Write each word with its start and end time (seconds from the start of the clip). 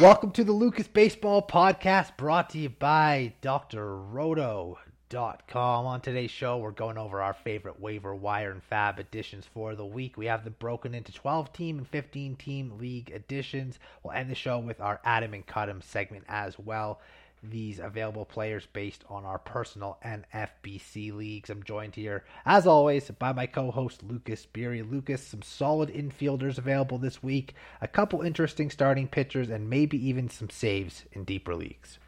Welcome 0.00 0.32
to 0.32 0.42
the 0.42 0.50
Lucas 0.50 0.88
Baseball 0.88 1.40
Podcast 1.40 2.16
brought 2.16 2.50
to 2.50 2.58
you 2.58 2.68
by 2.68 3.32
drroto.com. 3.42 4.76
On 5.86 6.00
today's 6.00 6.32
show, 6.32 6.58
we're 6.58 6.72
going 6.72 6.98
over 6.98 7.22
our 7.22 7.32
favorite 7.32 7.78
waiver 7.78 8.12
wire 8.12 8.50
and 8.50 8.60
FAAB 8.68 8.98
additions 8.98 9.46
for 9.54 9.76
the 9.76 9.86
week. 9.86 10.16
We 10.16 10.26
have 10.26 10.42
them 10.42 10.56
broken 10.58 10.96
into 10.96 11.12
12 11.12 11.52
team 11.52 11.78
and 11.78 11.86
15 11.86 12.34
team 12.34 12.76
league 12.76 13.12
additions. 13.14 13.78
We'll 14.02 14.14
end 14.14 14.32
the 14.32 14.34
show 14.34 14.58
with 14.58 14.80
our 14.80 15.00
Add 15.04 15.22
'em 15.22 15.32
and 15.32 15.46
Cut 15.46 15.68
'em 15.68 15.80
segment 15.80 16.24
as 16.28 16.58
well 16.58 17.00
these 17.50 17.78
available 17.78 18.24
players 18.24 18.66
based 18.72 19.04
on 19.08 19.24
our 19.24 19.38
personal 19.38 19.98
and 20.02 20.24
FBC 20.34 21.14
leagues. 21.14 21.50
I'm 21.50 21.62
joined 21.62 21.94
here, 21.94 22.24
as 22.44 22.66
always, 22.66 23.10
by 23.10 23.32
my 23.32 23.46
co 23.46 23.70
host 23.70 24.02
Lucas 24.02 24.46
Beery. 24.46 24.82
Lucas, 24.82 25.26
some 25.26 25.42
solid 25.42 25.88
infielders 25.90 26.58
available 26.58 26.98
this 26.98 27.22
week, 27.22 27.54
a 27.80 27.88
couple 27.88 28.22
interesting 28.22 28.70
starting 28.70 29.08
pitchers, 29.08 29.50
and 29.50 29.68
maybe 29.68 29.96
even 30.08 30.28
some 30.28 30.50
saves 30.50 31.04
in 31.12 31.24
deeper 31.24 31.54
leagues. 31.54 31.98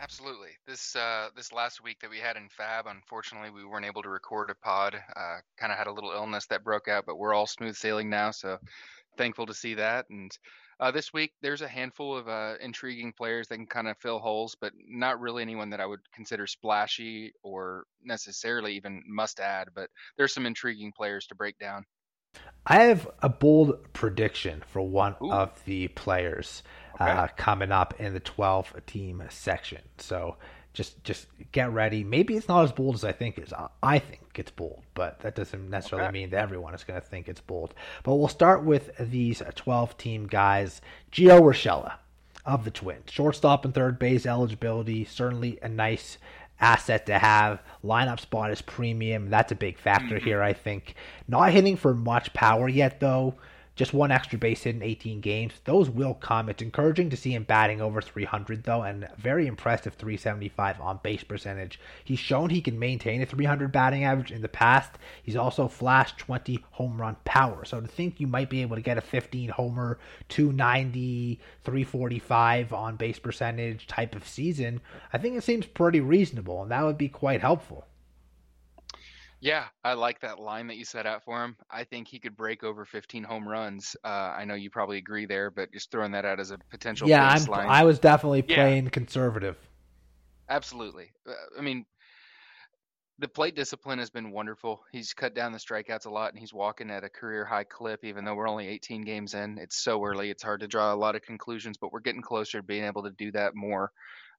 Absolutely. 0.00 0.50
This 0.66 0.96
uh, 0.96 1.30
this 1.34 1.52
last 1.52 1.82
week 1.82 2.00
that 2.00 2.10
we 2.10 2.18
had 2.18 2.36
in 2.36 2.48
FAAB, 2.48 2.90
unfortunately, 2.90 3.50
we 3.50 3.64
weren't 3.64 3.86
able 3.86 4.02
to 4.02 4.10
record 4.10 4.50
a 4.50 4.54
pod. 4.54 4.94
Uh, 4.94 5.38
kind 5.56 5.72
of 5.72 5.78
had 5.78 5.86
a 5.86 5.92
little 5.92 6.10
illness 6.10 6.46
that 6.46 6.62
broke 6.62 6.88
out, 6.88 7.06
but 7.06 7.16
we're 7.16 7.32
all 7.32 7.46
smooth 7.46 7.74
sailing 7.74 8.10
now. 8.10 8.30
So 8.30 8.58
thankful 9.16 9.46
to 9.46 9.54
see 9.54 9.74
that. 9.74 10.06
And 10.10 10.30
uh, 10.80 10.90
this 10.90 11.12
week, 11.12 11.32
there's 11.40 11.62
a 11.62 11.68
handful 11.68 12.16
of 12.16 12.28
uh, 12.28 12.54
intriguing 12.60 13.12
players 13.12 13.48
that 13.48 13.56
can 13.56 13.66
kind 13.66 13.88
of 13.88 13.96
fill 13.98 14.18
holes, 14.18 14.56
but 14.60 14.72
not 14.88 15.20
really 15.20 15.42
anyone 15.42 15.70
that 15.70 15.80
I 15.80 15.86
would 15.86 16.00
consider 16.12 16.46
splashy 16.46 17.32
or 17.42 17.84
necessarily 18.02 18.74
even 18.74 19.02
must 19.06 19.40
add. 19.40 19.68
But 19.74 19.90
there's 20.16 20.34
some 20.34 20.46
intriguing 20.46 20.92
players 20.92 21.26
to 21.28 21.34
break 21.34 21.58
down. 21.58 21.84
I 22.66 22.82
have 22.84 23.08
a 23.22 23.28
bold 23.28 23.92
prediction 23.92 24.62
for 24.66 24.82
one 24.82 25.14
Ooh. 25.22 25.30
of 25.30 25.64
the 25.66 25.88
players 25.88 26.62
okay. 26.94 27.10
uh, 27.10 27.28
coming 27.36 27.70
up 27.70 28.00
in 28.00 28.14
the 28.14 28.20
12 28.20 28.86
team 28.86 29.22
section. 29.28 29.82
So 29.98 30.36
just 30.74 31.02
just 31.04 31.28
get 31.52 31.72
ready. 31.72 32.04
Maybe 32.04 32.36
it's 32.36 32.48
not 32.48 32.64
as 32.64 32.72
bold 32.72 32.96
as 32.96 33.04
I 33.04 33.12
think 33.12 33.38
it 33.38 33.44
is. 33.44 33.54
I 33.82 33.98
think 34.00 34.20
it's 34.34 34.50
bold, 34.50 34.82
but 34.94 35.20
that 35.20 35.36
doesn't 35.36 35.70
necessarily 35.70 36.08
okay. 36.08 36.12
mean 36.12 36.30
that 36.30 36.42
everyone 36.42 36.74
is 36.74 36.84
going 36.84 37.00
to 37.00 37.06
think 37.06 37.28
it's 37.28 37.40
bold. 37.40 37.72
But 38.02 38.16
we'll 38.16 38.28
start 38.28 38.64
with 38.64 38.90
these 38.98 39.42
12 39.54 39.96
team 39.96 40.26
guys. 40.26 40.82
Gio 41.10 41.40
Urshela 41.40 41.94
of 42.44 42.64
the 42.64 42.70
Twins, 42.70 43.10
shortstop 43.10 43.64
and 43.64 43.72
third 43.72 43.98
base 43.98 44.26
eligibility, 44.26 45.04
certainly 45.04 45.58
a 45.62 45.68
nice 45.68 46.18
asset 46.60 47.06
to 47.06 47.18
have. 47.18 47.62
Lineup 47.82 48.20
spot 48.20 48.50
is 48.50 48.60
premium. 48.60 49.30
That's 49.30 49.52
a 49.52 49.56
big 49.56 49.78
factor 49.78 50.16
mm-hmm. 50.16 50.24
here, 50.24 50.42
I 50.42 50.52
think. 50.52 50.96
Not 51.28 51.52
hitting 51.52 51.76
for 51.76 51.94
much 51.94 52.34
power 52.34 52.68
yet, 52.68 53.00
though 53.00 53.36
just 53.76 53.92
one 53.92 54.12
extra 54.12 54.38
base 54.38 54.62
hit 54.62 54.76
in 54.76 54.82
18 54.82 55.20
games. 55.20 55.54
Those 55.64 55.90
will 55.90 56.14
come. 56.14 56.48
It's 56.48 56.62
encouraging 56.62 57.10
to 57.10 57.16
see 57.16 57.34
him 57.34 57.42
batting 57.42 57.80
over 57.80 58.00
300 58.00 58.64
though, 58.64 58.82
and 58.82 59.08
very 59.18 59.46
impressive 59.46 59.94
375 59.94 60.80
on 60.80 61.00
base 61.02 61.24
percentage. 61.24 61.80
He's 62.04 62.18
shown 62.18 62.50
he 62.50 62.60
can 62.60 62.78
maintain 62.78 63.20
a 63.20 63.26
300 63.26 63.72
batting 63.72 64.04
average 64.04 64.30
in 64.30 64.42
the 64.42 64.48
past. 64.48 64.92
He's 65.22 65.36
also 65.36 65.66
flashed 65.66 66.18
20 66.18 66.64
home 66.72 67.00
run 67.00 67.16
power. 67.24 67.64
So 67.64 67.80
to 67.80 67.86
think 67.86 68.20
you 68.20 68.26
might 68.26 68.50
be 68.50 68.62
able 68.62 68.76
to 68.76 68.82
get 68.82 68.98
a 68.98 69.00
15 69.00 69.48
homer, 69.50 69.98
290, 70.28 71.40
345 71.64 72.72
on 72.72 72.96
base 72.96 73.18
percentage 73.18 73.86
type 73.86 74.14
of 74.14 74.26
season, 74.26 74.80
I 75.12 75.18
think 75.18 75.36
it 75.36 75.44
seems 75.44 75.66
pretty 75.66 76.00
reasonable, 76.00 76.62
and 76.62 76.70
that 76.70 76.84
would 76.84 76.98
be 76.98 77.08
quite 77.08 77.40
helpful. 77.40 77.86
Yeah, 79.44 79.64
I 79.84 79.92
like 79.92 80.20
that 80.20 80.40
line 80.40 80.68
that 80.68 80.78
you 80.78 80.86
set 80.86 81.04
out 81.04 81.22
for 81.22 81.44
him. 81.44 81.54
I 81.70 81.84
think 81.84 82.08
he 82.08 82.18
could 82.18 82.34
break 82.34 82.64
over 82.64 82.86
15 82.86 83.22
home 83.22 83.46
runs. 83.46 83.94
Uh, 84.02 84.08
I 84.08 84.46
know 84.46 84.54
you 84.54 84.70
probably 84.70 84.96
agree 84.96 85.26
there, 85.26 85.50
but 85.50 85.70
just 85.70 85.90
throwing 85.90 86.12
that 86.12 86.24
out 86.24 86.40
as 86.40 86.50
a 86.50 86.56
potential 86.70 87.06
yeah, 87.06 87.36
baseline. 87.36 87.66
i 87.66 87.84
was 87.84 87.98
definitely 87.98 88.40
playing 88.40 88.84
yeah. 88.84 88.90
conservative. 88.90 89.58
Absolutely. 90.48 91.12
Uh, 91.28 91.34
I 91.58 91.60
mean, 91.60 91.84
the 93.18 93.28
plate 93.28 93.54
discipline 93.54 93.98
has 93.98 94.08
been 94.08 94.30
wonderful. 94.30 94.82
He's 94.92 95.12
cut 95.12 95.34
down 95.34 95.52
the 95.52 95.58
strikeouts 95.58 96.06
a 96.06 96.10
lot, 96.10 96.30
and 96.30 96.38
he's 96.38 96.54
walking 96.54 96.90
at 96.90 97.04
a 97.04 97.10
career 97.10 97.44
high 97.44 97.64
clip. 97.64 98.02
Even 98.02 98.24
though 98.24 98.34
we're 98.34 98.48
only 98.48 98.66
18 98.66 99.02
games 99.02 99.34
in, 99.34 99.58
it's 99.58 99.84
so 99.84 100.02
early. 100.02 100.30
It's 100.30 100.42
hard 100.42 100.60
to 100.60 100.66
draw 100.66 100.94
a 100.94 100.96
lot 100.96 101.16
of 101.16 101.20
conclusions, 101.20 101.76
but 101.76 101.92
we're 101.92 102.00
getting 102.00 102.22
closer 102.22 102.60
to 102.60 102.66
being 102.66 102.84
able 102.84 103.02
to 103.02 103.10
do 103.10 103.30
that 103.32 103.54
more. 103.54 103.92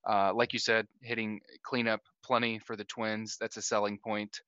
Uh, 0.09 0.33
like 0.33 0.51
you 0.51 0.59
said, 0.59 0.87
hitting 1.03 1.41
cleanup 1.61 2.01
plenty 2.23 2.57
for 2.57 2.75
the 2.75 2.85
Twins. 2.85 3.37
That's 3.39 3.57
a 3.57 3.61
selling 3.61 3.99
point 3.99 4.39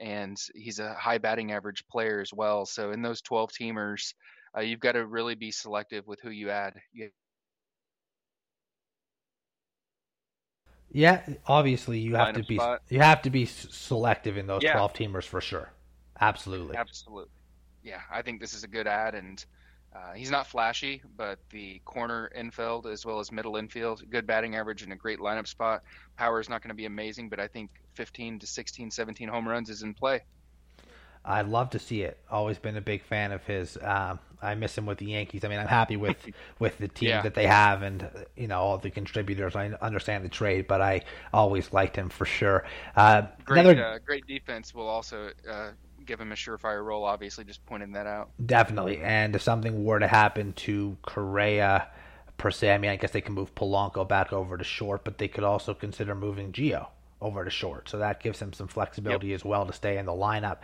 and 0.00 0.36
he's 0.54 0.78
a 0.78 0.94
high 0.94 1.18
batting 1.18 1.52
average 1.52 1.86
player 1.88 2.20
as 2.20 2.32
well. 2.32 2.66
So 2.66 2.90
in 2.92 3.02
those 3.02 3.20
12 3.22 3.50
teamers, 3.52 4.14
uh, 4.56 4.60
you've 4.60 4.80
got 4.80 4.92
to 4.92 5.06
really 5.06 5.34
be 5.34 5.50
selective 5.50 6.06
with 6.06 6.20
who 6.20 6.30
you 6.30 6.50
add. 6.50 6.74
You- 6.92 7.10
yeah, 10.90 11.22
obviously 11.46 11.98
you 11.98 12.14
have 12.14 12.34
to 12.34 12.44
be 12.44 12.56
spot. 12.56 12.82
you 12.88 13.00
have 13.00 13.22
to 13.22 13.30
be 13.30 13.46
selective 13.46 14.36
in 14.36 14.46
those 14.46 14.62
yeah. 14.62 14.74
12 14.74 14.92
teamers 14.94 15.24
for 15.24 15.40
sure. 15.40 15.70
Absolutely. 16.20 16.76
Absolutely. 16.76 17.30
Yeah, 17.82 18.00
I 18.10 18.22
think 18.22 18.40
this 18.40 18.54
is 18.54 18.62
a 18.62 18.68
good 18.68 18.86
ad 18.86 19.14
and 19.14 19.44
uh, 19.94 20.12
he's 20.12 20.30
not 20.30 20.46
flashy, 20.46 21.02
but 21.16 21.38
the 21.50 21.80
corner 21.84 22.30
infield 22.34 22.86
as 22.86 23.06
well 23.06 23.20
as 23.20 23.30
middle 23.30 23.56
infield, 23.56 24.02
good 24.10 24.26
batting 24.26 24.56
average 24.56 24.82
and 24.82 24.92
a 24.92 24.96
great 24.96 25.20
lineup 25.20 25.46
spot. 25.46 25.82
Power 26.16 26.40
is 26.40 26.48
not 26.48 26.62
going 26.62 26.70
to 26.70 26.74
be 26.74 26.86
amazing, 26.86 27.28
but 27.28 27.38
I 27.38 27.46
think 27.46 27.70
15 27.94 28.40
to 28.40 28.46
16, 28.46 28.90
17 28.90 29.28
home 29.28 29.48
runs 29.48 29.70
is 29.70 29.82
in 29.82 29.94
play. 29.94 30.22
I'd 31.24 31.48
love 31.48 31.70
to 31.70 31.78
see 31.78 32.02
it. 32.02 32.18
Always 32.30 32.58
been 32.58 32.76
a 32.76 32.82
big 32.82 33.02
fan 33.02 33.32
of 33.32 33.42
his. 33.44 33.78
Um, 33.80 34.18
I 34.42 34.54
miss 34.56 34.76
him 34.76 34.84
with 34.84 34.98
the 34.98 35.06
Yankees. 35.06 35.42
I 35.42 35.48
mean, 35.48 35.58
I'm 35.58 35.66
happy 35.66 35.96
with 35.96 36.18
with 36.58 36.76
the 36.76 36.88
team 36.88 37.08
yeah. 37.08 37.22
that 37.22 37.34
they 37.34 37.46
have, 37.46 37.82
and 37.82 38.06
you 38.36 38.46
know 38.46 38.60
all 38.60 38.76
the 38.76 38.90
contributors. 38.90 39.56
I 39.56 39.70
understand 39.80 40.22
the 40.24 40.28
trade, 40.28 40.66
but 40.66 40.82
I 40.82 41.02
always 41.32 41.72
liked 41.72 41.96
him 41.96 42.10
for 42.10 42.26
sure. 42.26 42.64
Uh, 42.94 43.22
great, 43.46 43.60
another... 43.64 43.86
uh, 43.86 43.98
great 44.04 44.26
defense 44.26 44.74
will 44.74 44.86
also 44.86 45.30
uh, 45.50 45.70
give 46.06 46.20
him 46.20 46.32
a 46.32 46.34
surefire 46.34 46.84
role. 46.84 47.04
Obviously, 47.04 47.44
just 47.44 47.64
pointing 47.66 47.92
that 47.92 48.06
out. 48.06 48.30
Definitely, 48.44 49.00
and 49.00 49.34
if 49.34 49.42
something 49.42 49.84
were 49.84 49.98
to 49.98 50.08
happen 50.08 50.52
to 50.54 50.96
Correa 51.02 51.88
per 52.36 52.50
se, 52.50 52.72
I 52.72 52.78
mean, 52.78 52.90
I 52.90 52.96
guess 52.96 53.12
they 53.12 53.20
can 53.20 53.34
move 53.34 53.54
Polanco 53.54 54.06
back 54.06 54.32
over 54.32 54.56
to 54.56 54.64
short, 54.64 55.04
but 55.04 55.18
they 55.18 55.28
could 55.28 55.44
also 55.44 55.74
consider 55.74 56.14
moving 56.14 56.52
Gio 56.52 56.88
over 57.20 57.44
to 57.44 57.50
short. 57.50 57.88
So 57.88 57.98
that 57.98 58.20
gives 58.20 58.40
him 58.40 58.52
some 58.52 58.68
flexibility 58.68 59.28
yep. 59.28 59.36
as 59.36 59.44
well 59.44 59.66
to 59.66 59.72
stay 59.72 59.98
in 59.98 60.06
the 60.06 60.12
lineup. 60.12 60.58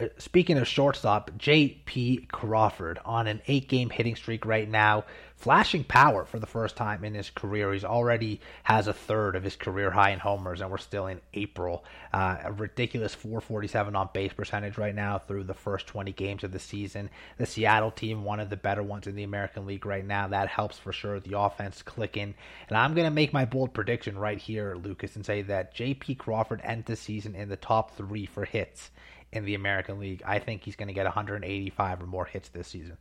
Uh, 0.00 0.06
speaking 0.16 0.56
of 0.56 0.66
shortstop, 0.66 1.30
J.P. 1.36 2.28
Crawford 2.32 2.98
on 3.04 3.26
an 3.26 3.42
eight 3.46 3.68
game 3.68 3.90
hitting 3.90 4.16
streak 4.16 4.46
right 4.46 4.68
now 4.68 5.04
flashing 5.38 5.84
power 5.84 6.24
for 6.24 6.40
the 6.40 6.46
first 6.46 6.76
time 6.76 7.04
in 7.04 7.14
his 7.14 7.30
career. 7.30 7.72
He's 7.72 7.84
already 7.84 8.40
has 8.64 8.88
a 8.88 8.92
third 8.92 9.36
of 9.36 9.44
his 9.44 9.54
career 9.54 9.92
high 9.92 10.10
in 10.10 10.18
homers, 10.18 10.60
and 10.60 10.70
we're 10.70 10.78
still 10.78 11.06
in 11.06 11.20
April. 11.32 11.84
Uh, 12.12 12.38
a 12.42 12.52
ridiculous 12.52 13.14
447 13.14 13.94
on 13.94 14.10
base 14.12 14.32
percentage 14.32 14.76
right 14.76 14.94
now 14.94 15.18
through 15.18 15.44
the 15.44 15.54
first 15.54 15.86
20 15.86 16.12
games 16.12 16.42
of 16.42 16.50
the 16.50 16.58
season. 16.58 17.08
The 17.36 17.46
Seattle 17.46 17.92
team, 17.92 18.24
one 18.24 18.40
of 18.40 18.50
the 18.50 18.56
better 18.56 18.82
ones 18.82 19.06
in 19.06 19.14
the 19.14 19.22
American 19.22 19.64
League 19.64 19.86
right 19.86 20.04
now. 20.04 20.26
That 20.26 20.48
helps 20.48 20.76
for 20.76 20.92
sure. 20.92 21.20
The 21.20 21.38
offense 21.38 21.82
clicking. 21.82 22.34
And 22.68 22.76
I'm 22.76 22.94
going 22.94 23.06
to 23.06 23.14
make 23.14 23.32
my 23.32 23.44
bold 23.44 23.72
prediction 23.72 24.18
right 24.18 24.38
here, 24.38 24.74
Lucas, 24.74 25.14
and 25.14 25.24
say 25.24 25.42
that 25.42 25.72
J.P. 25.72 26.16
Crawford 26.16 26.60
ends 26.64 26.86
the 26.86 26.96
season 26.96 27.36
in 27.36 27.48
the 27.48 27.56
top 27.56 27.96
three 27.96 28.26
for 28.26 28.44
hits 28.44 28.90
in 29.30 29.44
the 29.44 29.54
American 29.54 30.00
League. 30.00 30.22
I 30.26 30.40
think 30.40 30.64
he's 30.64 30.76
going 30.76 30.88
to 30.88 30.94
get 30.94 31.04
185 31.04 32.02
or 32.02 32.06
more 32.06 32.24
hits 32.24 32.48
this 32.48 32.66
season. 32.66 32.96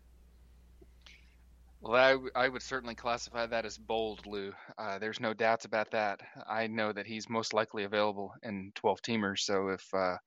Well, 1.82 2.28
I, 2.36 2.48
would 2.50 2.64
certainly 2.64 2.96
classify 2.96 3.46
that 3.46 3.66
as 3.66 3.78
bold, 3.78 4.26
Lou. 4.26 4.52
Uh, 4.78 4.98
there's 4.98 5.20
no 5.20 5.34
doubts 5.34 5.66
about 5.66 5.92
that. 5.92 6.20
I 6.50 6.68
know 6.68 6.92
that 6.92 7.06
he's 7.06 7.30
most 7.30 7.54
likely 7.54 7.84
available 7.84 8.34
in 8.42 8.72
12 8.76 9.02
teamers, 9.04 9.40
so 9.42 9.70
if 9.70 9.86
uh, 9.94 10.18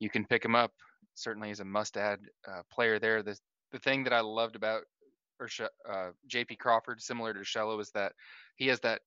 you 0.00 0.08
can 0.08 0.24
pick 0.24 0.44
him 0.44 0.54
up, 0.54 0.72
certainly 1.14 1.50
is 1.50 1.60
a 1.60 1.64
must-add 1.64 2.20
uh, 2.48 2.62
player 2.72 2.98
there. 2.98 3.22
The 3.22 3.36
the 3.72 3.78
thing 3.78 4.04
that 4.04 4.12
I 4.12 4.20
loved 4.20 4.56
about 4.56 4.82
uh, 5.40 6.10
J.P. 6.28 6.56
Crawford, 6.56 7.02
similar 7.02 7.34
to 7.34 7.40
Urshela, 7.40 7.78
is 7.80 7.90
that 7.90 8.12
he 8.56 8.68
has 8.68 8.80
that 8.80 9.02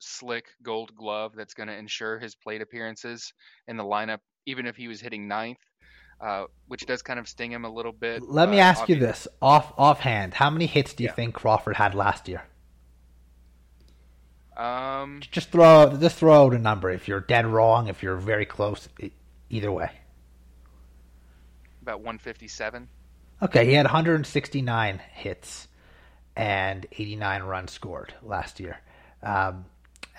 slick 0.00 0.46
gold 0.62 0.94
glove 0.94 1.34
that's 1.36 1.54
going 1.54 1.68
to 1.68 1.76
ensure 1.76 2.18
his 2.18 2.34
plate 2.34 2.62
appearances 2.62 3.32
in 3.68 3.76
the 3.76 3.84
lineup, 3.84 4.18
even 4.46 4.66
if 4.66 4.76
he 4.76 4.88
was 4.88 5.00
hitting 5.00 5.28
ninth 5.28 5.58
uh, 6.20 6.44
which 6.66 6.86
does 6.86 7.02
kind 7.02 7.18
of 7.18 7.28
sting 7.28 7.52
him 7.52 7.64
a 7.64 7.70
little 7.70 7.92
bit. 7.92 8.22
Let 8.22 8.48
me 8.48 8.58
ask 8.58 8.82
obviously. 8.82 9.00
you 9.02 9.06
this 9.06 9.28
off 9.40 9.72
offhand: 9.78 10.34
How 10.34 10.50
many 10.50 10.66
hits 10.66 10.94
do 10.94 11.04
you 11.04 11.08
yeah. 11.08 11.14
think 11.14 11.34
Crawford 11.34 11.76
had 11.76 11.94
last 11.94 12.28
year? 12.28 12.42
Um, 14.56 15.20
just 15.30 15.50
throw 15.50 15.96
just 16.00 16.16
throw 16.16 16.46
out 16.46 16.54
a 16.54 16.58
number. 16.58 16.90
If 16.90 17.06
you're 17.06 17.20
dead 17.20 17.46
wrong, 17.46 17.88
if 17.88 18.02
you're 18.02 18.16
very 18.16 18.44
close, 18.44 18.88
either 19.48 19.70
way. 19.70 19.90
About 21.82 22.00
157. 22.00 22.88
Okay, 23.40 23.66
he 23.66 23.72
had 23.72 23.86
169 23.86 25.00
hits 25.12 25.68
and 26.36 26.86
89 26.92 27.42
runs 27.44 27.72
scored 27.72 28.14
last 28.22 28.58
year. 28.60 28.80
Um, 29.22 29.64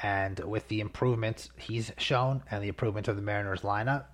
and 0.02 0.40
with 0.40 0.68
the 0.70 0.80
improvements 0.80 1.50
he's 1.58 1.92
shown 1.98 2.44
and 2.50 2.64
the 2.64 2.70
improvements 2.70 3.10
of 3.10 3.18
the 3.18 3.22
Mariners 3.22 3.62
lineup, 3.62 4.06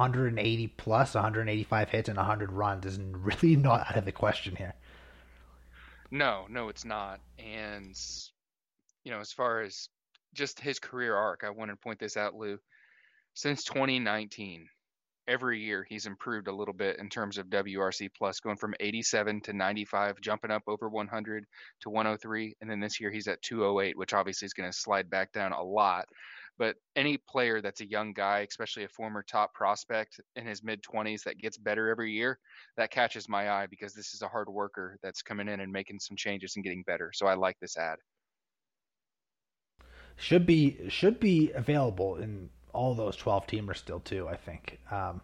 180 0.00 0.66
plus, 0.78 1.14
185 1.14 1.90
hits, 1.90 2.08
and 2.08 2.16
100 2.16 2.52
runs 2.52 2.86
is 2.86 2.98
really 3.12 3.54
not 3.54 3.86
out 3.90 3.96
of 3.96 4.06
the 4.06 4.12
question 4.12 4.56
here. 4.56 4.74
No, 6.10 6.46
no, 6.48 6.70
it's 6.70 6.86
not. 6.86 7.20
And 7.38 7.94
you 9.04 9.12
know, 9.12 9.20
as 9.20 9.30
far 9.30 9.60
as 9.60 9.88
just 10.32 10.58
his 10.58 10.78
career 10.78 11.14
arc, 11.14 11.44
I 11.44 11.50
want 11.50 11.70
to 11.70 11.76
point 11.76 11.98
this 11.98 12.16
out, 12.16 12.34
Lou. 12.34 12.58
Since 13.34 13.64
2019, 13.64 14.68
every 15.28 15.60
year 15.60 15.86
he's 15.88 16.06
improved 16.06 16.48
a 16.48 16.52
little 16.52 16.74
bit 16.74 16.98
in 16.98 17.08
terms 17.10 17.36
of 17.36 17.46
WRC 17.46 18.08
plus, 18.16 18.40
going 18.40 18.56
from 18.56 18.74
87 18.80 19.42
to 19.42 19.52
95, 19.52 20.20
jumping 20.22 20.50
up 20.50 20.62
over 20.66 20.88
100 20.88 21.44
to 21.82 21.90
103, 21.90 22.56
and 22.60 22.70
then 22.70 22.80
this 22.80 23.00
year 23.00 23.10
he's 23.10 23.28
at 23.28 23.42
208, 23.42 23.98
which 23.98 24.14
obviously 24.14 24.46
is 24.46 24.54
going 24.54 24.70
to 24.70 24.76
slide 24.76 25.10
back 25.10 25.30
down 25.32 25.52
a 25.52 25.62
lot. 25.62 26.06
But 26.58 26.76
any 26.96 27.16
player 27.16 27.60
that's 27.60 27.80
a 27.80 27.88
young 27.88 28.12
guy, 28.12 28.46
especially 28.48 28.84
a 28.84 28.88
former 28.88 29.22
top 29.22 29.54
prospect 29.54 30.20
in 30.36 30.46
his 30.46 30.62
mid 30.62 30.82
20s 30.82 31.22
that 31.24 31.38
gets 31.38 31.56
better 31.56 31.88
every 31.88 32.12
year, 32.12 32.38
that 32.76 32.90
catches 32.90 33.28
my 33.28 33.50
eye 33.50 33.66
because 33.66 33.94
this 33.94 34.14
is 34.14 34.22
a 34.22 34.28
hard 34.28 34.48
worker 34.48 34.98
that's 35.02 35.22
coming 35.22 35.48
in 35.48 35.60
and 35.60 35.72
making 35.72 35.98
some 36.00 36.16
changes 36.16 36.56
and 36.56 36.64
getting 36.64 36.82
better. 36.82 37.10
So 37.14 37.26
I 37.26 37.34
like 37.34 37.58
this 37.60 37.76
ad. 37.76 37.98
Should 40.16 40.44
be 40.44 40.88
should 40.90 41.18
be 41.18 41.50
available 41.52 42.16
in 42.16 42.50
all 42.74 42.94
those 42.94 43.16
12 43.16 43.46
teamers 43.46 43.76
still 43.76 44.00
too. 44.00 44.28
I 44.28 44.36
think 44.36 44.78
um, 44.90 45.22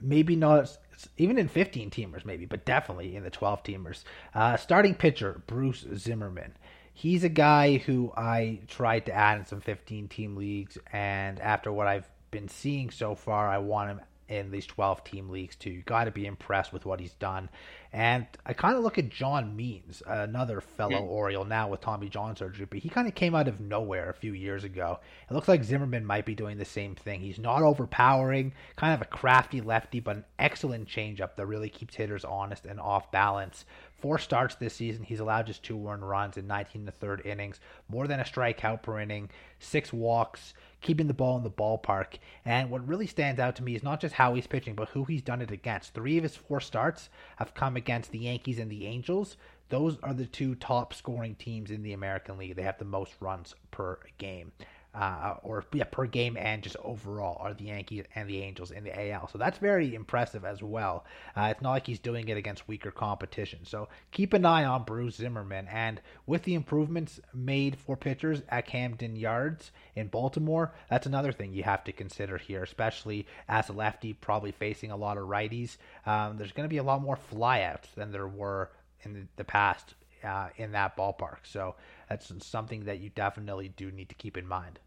maybe 0.00 0.36
not 0.36 0.76
even 1.18 1.38
in 1.38 1.48
15 1.48 1.90
teamers 1.90 2.24
maybe, 2.24 2.46
but 2.46 2.64
definitely 2.64 3.16
in 3.16 3.24
the 3.24 3.30
12 3.30 3.62
teamers. 3.62 4.04
Uh, 4.34 4.56
starting 4.56 4.94
pitcher 4.94 5.42
Bruce 5.46 5.84
Zimmermann. 5.96 6.54
He's 6.92 7.24
a 7.24 7.28
guy 7.28 7.78
who 7.78 8.12
I 8.16 8.60
tried 8.68 9.06
to 9.06 9.12
add 9.12 9.38
in 9.38 9.46
some 9.46 9.60
15 9.60 10.08
team 10.08 10.36
leagues, 10.36 10.76
and 10.92 11.40
after 11.40 11.72
what 11.72 11.86
I've 11.86 12.08
been 12.30 12.48
seeing 12.48 12.90
so 12.90 13.14
far, 13.14 13.48
I 13.48 13.58
want 13.58 13.90
him 13.90 14.00
in 14.30 14.50
these 14.52 14.66
12 14.66 15.02
team 15.02 15.28
leagues 15.28 15.56
too. 15.56 15.70
You 15.70 15.82
got 15.82 16.04
to 16.04 16.12
be 16.12 16.24
impressed 16.24 16.72
with 16.72 16.86
what 16.86 17.00
he's 17.00 17.14
done. 17.14 17.50
And 17.92 18.26
I 18.46 18.52
kind 18.52 18.76
of 18.76 18.84
look 18.84 18.96
at 18.96 19.08
John 19.08 19.56
Means, 19.56 20.04
another 20.06 20.60
fellow 20.60 21.00
mm. 21.00 21.08
Oriole 21.08 21.44
now 21.44 21.68
with 21.68 21.80
Tommy 21.80 22.08
John 22.08 22.36
surgery, 22.36 22.66
but 22.70 22.78
he 22.78 22.88
kind 22.88 23.08
of 23.08 23.16
came 23.16 23.34
out 23.34 23.48
of 23.48 23.58
nowhere 23.58 24.08
a 24.08 24.14
few 24.14 24.32
years 24.32 24.62
ago. 24.62 25.00
It 25.28 25.34
looks 25.34 25.48
like 25.48 25.64
Zimmermann 25.64 26.06
might 26.06 26.24
be 26.24 26.36
doing 26.36 26.56
the 26.56 26.64
same 26.64 26.94
thing. 26.94 27.20
He's 27.20 27.40
not 27.40 27.62
overpowering, 27.62 28.52
kind 28.76 28.94
of 28.94 29.02
a 29.02 29.10
crafty 29.10 29.60
lefty, 29.60 29.98
but 29.98 30.16
an 30.16 30.24
excellent 30.38 30.86
changeup 30.86 31.34
that 31.34 31.46
really 31.46 31.68
keeps 31.68 31.96
hitters 31.96 32.24
honest 32.24 32.64
and 32.64 32.78
off 32.78 33.10
balance. 33.10 33.64
Four 34.00 34.18
starts 34.18 34.54
this 34.54 34.74
season. 34.74 35.04
He's 35.04 35.20
allowed 35.20 35.46
just 35.46 35.62
two 35.62 35.86
earned 35.86 36.08
runs 36.08 36.36
in 36.36 36.46
19 36.46 36.86
to 36.86 36.92
third 36.92 37.24
innings, 37.26 37.60
more 37.88 38.06
than 38.06 38.20
a 38.20 38.24
strikeout 38.24 38.82
per 38.82 38.98
inning, 38.98 39.30
six 39.58 39.92
walks, 39.92 40.54
keeping 40.80 41.06
the 41.06 41.14
ball 41.14 41.36
in 41.36 41.42
the 41.42 41.50
ballpark. 41.50 42.18
And 42.44 42.70
what 42.70 42.86
really 42.88 43.06
stands 43.06 43.38
out 43.38 43.56
to 43.56 43.62
me 43.62 43.74
is 43.74 43.82
not 43.82 44.00
just 44.00 44.14
how 44.14 44.34
he's 44.34 44.46
pitching, 44.46 44.74
but 44.74 44.88
who 44.88 45.04
he's 45.04 45.22
done 45.22 45.42
it 45.42 45.50
against. 45.50 45.92
Three 45.92 46.16
of 46.16 46.22
his 46.22 46.36
four 46.36 46.60
starts 46.60 47.10
have 47.36 47.54
come 47.54 47.76
against 47.76 48.10
the 48.10 48.20
Yankees 48.20 48.58
and 48.58 48.70
the 48.70 48.86
Angels. 48.86 49.36
Those 49.68 49.98
are 50.02 50.14
the 50.14 50.26
two 50.26 50.54
top 50.54 50.94
scoring 50.94 51.34
teams 51.34 51.70
in 51.70 51.82
the 51.82 51.92
American 51.92 52.38
League. 52.38 52.56
They 52.56 52.62
have 52.62 52.78
the 52.78 52.84
most 52.84 53.14
runs 53.20 53.54
per 53.70 53.98
game 54.18 54.52
uh, 54.94 55.34
or 55.42 55.64
yeah, 55.72 55.84
per 55.84 56.06
game 56.06 56.36
and 56.36 56.62
just 56.62 56.76
overall 56.82 57.36
are 57.40 57.54
the 57.54 57.64
Yankees 57.64 58.04
and 58.14 58.28
the 58.28 58.42
Angels 58.42 58.70
in 58.70 58.84
the 58.84 59.10
AL. 59.12 59.28
So 59.28 59.38
that's 59.38 59.58
very 59.58 59.94
impressive 59.94 60.44
as 60.44 60.62
well. 60.62 61.04
Uh, 61.36 61.48
it's 61.50 61.62
not 61.62 61.70
like 61.70 61.86
he's 61.86 62.00
doing 62.00 62.28
it 62.28 62.36
against 62.36 62.66
weaker 62.66 62.90
competition. 62.90 63.60
So 63.64 63.88
keep 64.10 64.32
an 64.32 64.44
eye 64.44 64.64
on 64.64 64.84
Bruce 64.84 65.16
Zimmermann. 65.16 65.68
And 65.68 66.00
with 66.26 66.42
the 66.42 66.54
improvements 66.54 67.20
made 67.32 67.78
for 67.78 67.96
pitchers 67.96 68.42
at 68.48 68.66
Camden 68.66 69.14
Yards 69.14 69.70
in 69.94 70.08
Baltimore, 70.08 70.74
that's 70.88 71.06
another 71.06 71.32
thing 71.32 71.52
you 71.52 71.62
have 71.62 71.84
to 71.84 71.92
consider 71.92 72.36
here, 72.36 72.64
especially 72.64 73.26
as 73.48 73.68
a 73.68 73.72
lefty, 73.72 74.12
probably 74.12 74.52
facing 74.52 74.90
a 74.90 74.96
lot 74.96 75.18
of 75.18 75.28
righties. 75.28 75.76
Um, 76.04 76.36
there's 76.36 76.52
going 76.52 76.68
to 76.68 76.72
be 76.72 76.78
a 76.78 76.82
lot 76.82 77.00
more 77.00 77.18
flyouts 77.32 77.94
than 77.94 78.10
there 78.10 78.28
were 78.28 78.70
in 79.02 79.28
the 79.36 79.44
past 79.44 79.94
uh, 80.24 80.48
in 80.56 80.72
that 80.72 80.96
ballpark. 80.96 81.38
So 81.44 81.76
that's 82.10 82.32
something 82.44 82.84
that 82.84 82.98
you 82.98 83.08
definitely 83.10 83.68
do 83.68 83.90
need 83.92 84.08
to 84.08 84.16
keep 84.16 84.36
in 84.36 84.46
mind. 84.46 84.80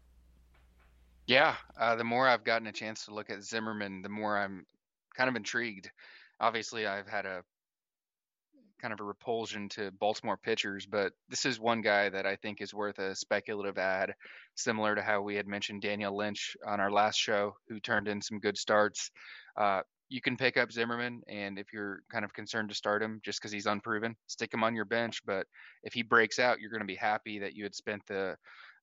Yeah, 1.26 1.56
uh, 1.80 1.96
the 1.96 2.04
more 2.04 2.28
I've 2.28 2.44
gotten 2.44 2.66
a 2.66 2.72
chance 2.72 3.06
to 3.06 3.14
look 3.14 3.30
at 3.30 3.42
Zimmermann, 3.42 4.02
the 4.02 4.10
more 4.10 4.36
I'm 4.36 4.66
kind 5.16 5.30
of 5.30 5.34
intrigued. 5.34 5.90
Obviously, 6.38 6.86
I've 6.86 7.08
had 7.08 7.24
a 7.24 7.42
kind 8.82 8.92
of 8.92 9.00
a 9.00 9.04
repulsion 9.04 9.70
to 9.70 9.90
Baltimore 9.92 10.36
pitchers, 10.36 10.84
but 10.84 11.14
this 11.30 11.46
is 11.46 11.58
one 11.58 11.80
guy 11.80 12.10
that 12.10 12.26
I 12.26 12.36
think 12.36 12.60
is 12.60 12.74
worth 12.74 12.98
a 12.98 13.14
speculative 13.14 13.78
ad, 13.78 14.12
similar 14.54 14.94
to 14.94 15.00
how 15.00 15.22
we 15.22 15.34
had 15.34 15.46
mentioned 15.46 15.80
Daniel 15.80 16.14
Lynch 16.14 16.54
on 16.66 16.78
our 16.78 16.90
last 16.90 17.16
show, 17.16 17.56
who 17.68 17.80
turned 17.80 18.06
in 18.06 18.20
some 18.20 18.38
good 18.38 18.58
starts. 18.58 19.10
Uh, 19.56 19.80
you 20.08 20.20
can 20.20 20.36
pick 20.36 20.56
up 20.56 20.70
Zimmermann, 20.72 21.22
and 21.28 21.58
if 21.58 21.72
you're 21.72 22.00
kind 22.10 22.24
of 22.24 22.32
concerned 22.32 22.68
to 22.68 22.74
start 22.74 23.02
him 23.02 23.20
just 23.24 23.40
because 23.40 23.52
he's 23.52 23.66
unproven, 23.66 24.14
stick 24.26 24.52
him 24.52 24.62
on 24.62 24.74
your 24.74 24.84
bench. 24.84 25.22
But 25.24 25.46
if 25.82 25.92
he 25.92 26.02
breaks 26.02 26.38
out, 26.38 26.60
you're 26.60 26.70
going 26.70 26.80
to 26.80 26.86
be 26.86 26.94
happy 26.94 27.38
that 27.38 27.54
you 27.54 27.64
had 27.64 27.74
spent 27.74 28.02
the 28.06 28.36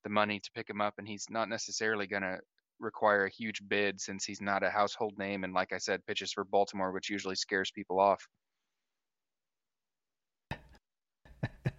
the 0.03 0.09
money 0.09 0.39
to 0.39 0.51
pick 0.55 0.69
him 0.69 0.81
up, 0.81 0.95
and 0.97 1.07
he's 1.07 1.27
not 1.29 1.47
necessarily 1.47 2.07
going 2.07 2.23
to 2.23 2.39
require 2.79 3.25
a 3.25 3.29
huge 3.29 3.61
bid 3.67 4.01
since 4.01 4.25
he's 4.25 4.41
not 4.41 4.63
a 4.63 4.69
household 4.69 5.13
name, 5.17 5.43
and 5.43 5.53
like 5.53 5.71
I 5.73 5.77
said, 5.77 6.05
pitches 6.07 6.33
for 6.33 6.43
Baltimore, 6.43 6.91
which 6.91 7.09
usually 7.09 7.35
scares 7.35 7.71
people 7.71 7.99
off. 7.99 8.27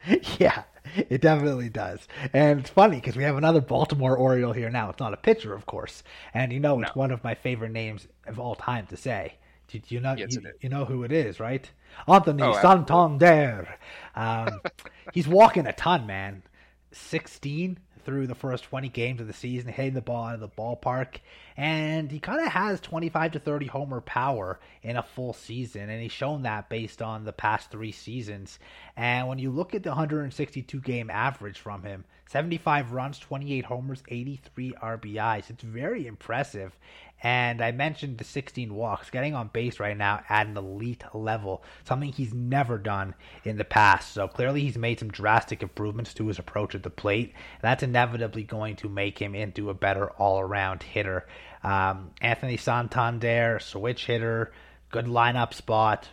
yeah, 0.39 0.63
it 0.97 1.21
definitely 1.21 1.69
does. 1.69 2.07
And 2.33 2.61
it's 2.61 2.71
funny 2.71 2.97
because 2.97 3.17
we 3.17 3.25
have 3.25 3.37
another 3.37 3.61
Baltimore 3.61 4.17
Oriole 4.17 4.53
here 4.53 4.71
now. 4.71 4.91
It's 4.91 5.01
not 5.01 5.15
a 5.15 5.19
pitcher, 5.19 5.55
of 5.55 5.67
course. 5.67 6.03
And 6.35 6.53
you 6.53 6.61
know, 6.61 6.81
it's 6.81 6.95
no. 6.95 7.01
one 7.01 7.11
of 7.11 7.25
my 7.25 7.35
favorite 7.35 7.73
names 7.73 8.07
of 8.27 8.39
all 8.39 8.55
time 8.55 8.87
to 8.89 8.97
say. 8.97 9.35
Do, 9.69 9.81
you 9.89 10.01
know 10.01 10.15
yes, 10.17 10.35
you, 10.35 10.43
you, 10.61 10.69
know 10.69 10.85
who 10.85 11.03
it 11.03 11.13
is, 11.13 11.41
right? 11.41 11.71
Anthony 12.07 12.43
oh, 12.43 12.61
Santander. 12.61 13.67
Um, 14.15 14.61
he's 15.15 15.27
walking 15.27 15.67
a 15.67 15.73
ton, 15.73 16.07
man. 16.07 16.43
16 16.93 17.79
through 18.05 18.27
the 18.27 18.35
first 18.35 18.65
20 18.65 18.89
games 18.89 19.21
of 19.21 19.27
the 19.27 19.33
season, 19.33 19.73
hitting 19.73 19.95
the 19.95 20.01
ball 20.01 20.25
out 20.25 20.35
of 20.35 20.41
the 20.41 20.49
ballpark. 20.49 21.17
And 21.57 22.11
he 22.11 22.19
kind 22.19 22.41
of 22.41 22.53
has 22.53 22.81
25 22.81 23.33
to 23.33 23.39
30 23.39 23.67
homer 23.67 24.01
power 24.01 24.59
in 24.83 24.97
a 24.97 25.03
full 25.03 25.33
season. 25.33 25.91
And 25.91 26.03
he's 26.03 26.13
shown 26.13 26.43
that 26.43 26.69
based 26.69 27.03
on 27.03 27.25
the 27.25 27.33
past 27.33 27.71
three 27.71 27.93
seasons. 27.93 28.59
And 28.97 29.29
when 29.29 29.39
you 29.39 29.51
look 29.51 29.75
at 29.75 29.83
the 29.83 29.91
162 29.91 30.81
game 30.81 31.11
average 31.11 31.59
from 31.59 31.83
him, 31.83 32.05
75 32.29 32.93
runs, 32.93 33.19
28 33.19 33.67
homers, 33.67 34.03
83 34.09 34.73
RBIs, 34.83 35.51
it's 35.51 35.63
very 35.63 36.07
impressive. 36.07 36.77
And 37.23 37.63
I 37.63 37.71
mentioned 37.71 38.19
the 38.19 38.25
16 38.25 38.75
walks, 38.75 39.11
getting 39.11 39.35
on 39.35 39.51
base 39.53 39.79
right 39.79 39.97
now 39.97 40.25
at 40.29 40.49
an 40.49 40.57
elite 40.57 41.05
level, 41.15 41.63
something 41.85 42.11
he's 42.13 42.35
never 42.35 42.79
done 42.79 43.15
in 43.45 43.59
the 43.59 43.65
past. 43.65 44.13
So 44.13 44.27
clearly, 44.27 44.63
he's 44.63 44.77
made 44.77 44.99
some 44.99 45.11
drastic 45.11 45.63
improvements 45.63 46.15
to 46.15 46.27
his 46.27 46.41
approach 46.41 46.75
at 46.75 46.83
the 46.83 46.91
plate. 46.91 47.33
And 47.35 47.63
that's 47.63 47.85
inevitably 47.85 48.43
going 48.43 48.77
to 48.77 48.89
make 48.89 49.19
him 49.19 49.35
into 49.37 49.71
a 49.71 49.75
better 49.75 50.11
all 50.11 50.41
around 50.41 50.83
hitter. 50.83 51.27
Um, 51.63 52.11
Anthony 52.21 52.57
Santander, 52.57 53.61
switch 53.61 54.07
hitter, 54.07 54.53
good 54.91 55.07
lineup 55.07 55.55
spot, 55.55 56.09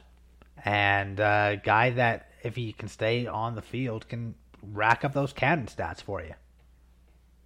and 0.64 1.20
a 1.20 1.60
guy 1.64 1.90
that, 1.92 2.32
if 2.44 2.56
he 2.56 2.72
can 2.72 2.88
stay 2.88 3.26
on 3.26 3.56
the 3.56 3.62
field, 3.64 4.08
can 4.08 4.36
rack 4.62 5.04
up 5.04 5.14
those 5.14 5.34
cannon 5.34 5.66
stats 5.66 6.04
for 6.04 6.22
you. 6.22 6.34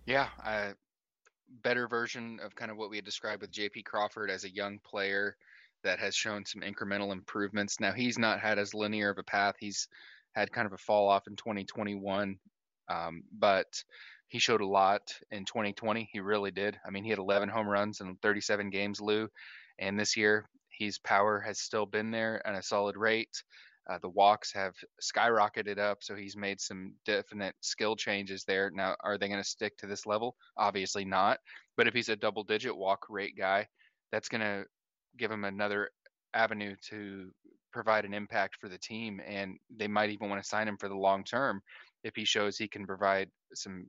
Yeah, 0.06 0.28
better 1.62 1.88
version 1.88 2.40
of 2.44 2.56
kind 2.56 2.72
of 2.72 2.78
what 2.78 2.90
we 2.90 2.98
had 2.98 3.06
described 3.06 3.42
with 3.42 3.52
JP 3.52 3.86
Crawford 3.86 4.30
as 4.30 4.44
a 4.44 4.54
young 4.54 4.80
player 4.80 5.36
that 5.84 6.00
has 6.00 6.16
shown 6.16 6.46
some 6.46 6.62
incremental 6.62 7.12
improvements. 7.12 7.80
Now 7.80 7.92
he's 7.92 8.18
not 8.18 8.40
had 8.40 8.58
as 8.58 8.74
linear 8.74 9.10
of 9.10 9.18
a 9.18 9.24
path. 9.24 9.56
He's 9.60 9.88
had 10.34 10.52
kind 10.52 10.66
of 10.66 10.74
a 10.74 10.78
fall 10.78 11.10
off 11.10 11.28
in 11.28 11.36
2021, 11.36 12.38
um, 12.90 13.24
but 13.38 13.84
he 14.28 14.40
showed 14.40 14.62
a 14.62 14.66
lot 14.68 15.14
in 15.32 15.46
2020. 15.46 16.10
He 16.12 16.20
really 16.20 16.52
did. 16.52 16.78
I 16.86 16.90
mean, 16.90 17.04
he 17.04 17.10
had 17.10 17.20
11 17.20 17.50
home 17.50 17.68
runs 17.68 18.02
in 18.02 18.16
37 18.22 18.70
games, 18.70 19.00
Lou, 19.00 19.30
and 19.78 20.00
this 20.00 20.18
year 20.18 20.48
his 20.70 20.98
power 21.00 21.40
has 21.40 21.60
still 21.60 21.86
been 21.86 22.12
there 22.12 22.46
at 22.48 22.56
a 22.56 22.64
solid 22.64 22.98
rate. 22.98 23.44
Uh, 23.90 23.98
the 24.02 24.10
walks 24.10 24.54
have 24.54 24.76
skyrocketed 25.02 25.78
up, 25.78 25.98
so 26.02 26.16
he's 26.16 26.38
made 26.38 26.62
some 26.62 26.94
definite 27.06 27.56
skill 27.60 27.96
changes 27.96 28.44
there. 28.46 28.72
Now, 28.74 28.96
are 29.04 29.18
they 29.18 29.28
going 29.28 29.42
to 29.44 29.48
stick 29.48 29.78
to 29.78 29.88
this 29.88 30.06
level? 30.06 30.36
Obviously 30.58 31.04
not. 31.04 31.40
But 31.76 31.88
if 31.88 31.94
he's 31.94 32.10
a 32.10 32.16
double 32.16 32.44
digit 32.44 32.76
walk 32.76 33.06
rate 33.10 33.36
guy, 33.38 33.68
that's 34.12 34.30
going 34.30 34.42
to 34.42 34.66
give 35.18 35.32
him 35.32 35.44
another 35.44 35.90
avenue 36.34 36.76
to 36.90 37.32
provide 37.74 38.06
an 38.06 38.14
impact 38.14 38.56
for 38.62 38.70
the 38.70 38.78
team. 38.78 39.20
And 39.28 39.58
they 39.76 39.88
might 39.88 40.12
even 40.12 40.30
want 40.30 40.42
to 40.42 40.48
sign 40.48 40.68
him 40.68 40.78
for 40.78 40.88
the 40.88 40.96
long 40.96 41.24
term 41.24 41.62
if 42.04 42.16
he 42.16 42.24
shows 42.24 42.58
he 42.58 42.68
can 42.68 42.86
provide 42.86 43.30
some 43.54 43.88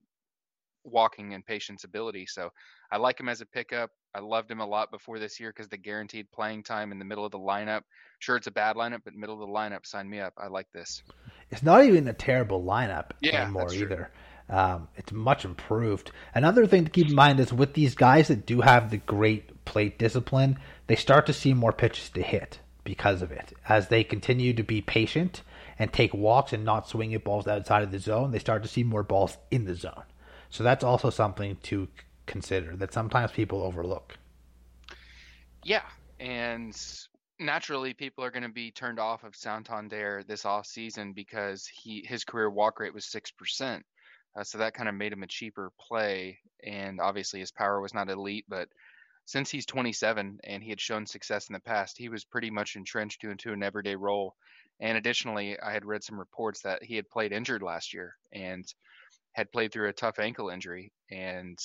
walking 0.84 1.34
and 1.34 1.44
patience 1.44 1.84
ability. 1.84 2.26
So 2.26 2.50
I 2.90 2.98
like 2.98 3.18
him 3.18 3.28
as 3.28 3.40
a 3.40 3.46
pickup. 3.46 3.90
I 4.14 4.20
loved 4.20 4.50
him 4.50 4.60
a 4.60 4.66
lot 4.66 4.90
before 4.90 5.18
this 5.18 5.40
year 5.40 5.50
because 5.50 5.68
the 5.68 5.76
guaranteed 5.76 6.30
playing 6.30 6.62
time 6.62 6.92
in 6.92 6.98
the 6.98 7.04
middle 7.04 7.24
of 7.24 7.32
the 7.32 7.38
lineup. 7.38 7.82
Sure, 8.20 8.36
it's 8.36 8.46
a 8.46 8.52
bad 8.52 8.76
lineup, 8.76 9.00
but 9.04 9.14
middle 9.14 9.42
of 9.42 9.48
the 9.48 9.52
lineup, 9.52 9.84
sign 9.86 10.08
me 10.08 10.20
up. 10.20 10.34
I 10.38 10.46
like 10.46 10.70
this. 10.72 11.02
It's 11.50 11.62
not 11.62 11.84
even 11.84 12.06
a 12.06 12.12
terrible 12.12 12.62
lineup 12.62 13.10
yeah, 13.20 13.42
anymore 13.42 13.72
either. 13.72 14.10
Um, 14.48 14.88
it's 14.96 15.10
much 15.10 15.44
improved. 15.44 16.10
Another 16.34 16.66
thing 16.66 16.84
to 16.84 16.90
keep 16.90 17.08
in 17.08 17.14
mind 17.14 17.40
is 17.40 17.52
with 17.52 17.74
these 17.74 17.94
guys 17.94 18.28
that 18.28 18.46
do 18.46 18.60
have 18.60 18.90
the 18.90 18.98
great 18.98 19.64
plate 19.64 19.98
discipline, 19.98 20.58
they 20.86 20.96
start 20.96 21.26
to 21.26 21.32
see 21.32 21.54
more 21.54 21.72
pitches 21.72 22.10
to 22.10 22.22
hit 22.22 22.58
because 22.84 23.22
of 23.22 23.32
it 23.32 23.54
as 23.68 23.88
they 23.88 24.04
continue 24.04 24.52
to 24.52 24.62
be 24.62 24.82
patient 24.82 25.42
and 25.78 25.92
take 25.92 26.14
walks 26.14 26.52
and 26.52 26.64
not 26.64 26.88
swing 26.88 27.14
at 27.14 27.24
balls 27.24 27.48
outside 27.48 27.82
of 27.82 27.90
the 27.90 27.98
zone, 27.98 28.30
they 28.30 28.38
start 28.38 28.62
to 28.62 28.68
see 28.68 28.84
more 28.84 29.02
balls 29.02 29.38
in 29.50 29.64
the 29.64 29.74
zone. 29.74 30.04
So 30.54 30.62
that's 30.62 30.84
also 30.84 31.10
something 31.10 31.56
to 31.64 31.88
consider 32.26 32.76
that 32.76 32.92
sometimes 32.92 33.32
people 33.32 33.60
overlook. 33.60 34.16
Yeah, 35.64 35.82
and 36.20 36.72
naturally 37.40 37.92
people 37.92 38.22
are 38.22 38.30
going 38.30 38.44
to 38.44 38.48
be 38.48 38.70
turned 38.70 39.00
off 39.00 39.24
of 39.24 39.34
Santander 39.34 40.22
this 40.28 40.44
off 40.44 40.66
season 40.66 41.12
because 41.12 41.66
he 41.66 42.06
his 42.08 42.22
career 42.22 42.48
walk 42.50 42.78
rate 42.78 42.94
was 42.94 43.04
6%. 43.06 43.82
Uh, 44.36 44.44
so 44.44 44.58
that 44.58 44.74
kind 44.74 44.88
of 44.88 44.94
made 44.94 45.12
him 45.12 45.24
a 45.24 45.26
cheaper 45.26 45.72
play 45.76 46.38
and 46.62 47.00
obviously 47.00 47.40
his 47.40 47.50
power 47.50 47.80
was 47.80 47.92
not 47.92 48.08
elite 48.08 48.44
but 48.48 48.68
since 49.24 49.50
he's 49.50 49.66
27 49.66 50.38
and 50.44 50.62
he 50.62 50.70
had 50.70 50.80
shown 50.80 51.04
success 51.04 51.48
in 51.48 51.54
the 51.54 51.60
past, 51.60 51.98
he 51.98 52.08
was 52.08 52.24
pretty 52.24 52.50
much 52.50 52.76
entrenched 52.76 53.24
into 53.24 53.52
an 53.52 53.62
everyday 53.64 53.96
role. 53.96 54.36
And 54.80 54.98
additionally, 54.98 55.58
I 55.58 55.72
had 55.72 55.84
read 55.84 56.04
some 56.04 56.18
reports 56.18 56.60
that 56.60 56.84
he 56.84 56.94
had 56.94 57.08
played 57.08 57.32
injured 57.32 57.62
last 57.62 57.94
year 57.94 58.16
and 58.32 58.64
had 59.34 59.52
played 59.52 59.72
through 59.72 59.88
a 59.88 59.92
tough 59.92 60.18
ankle 60.18 60.48
injury. 60.48 60.92
And 61.10 61.58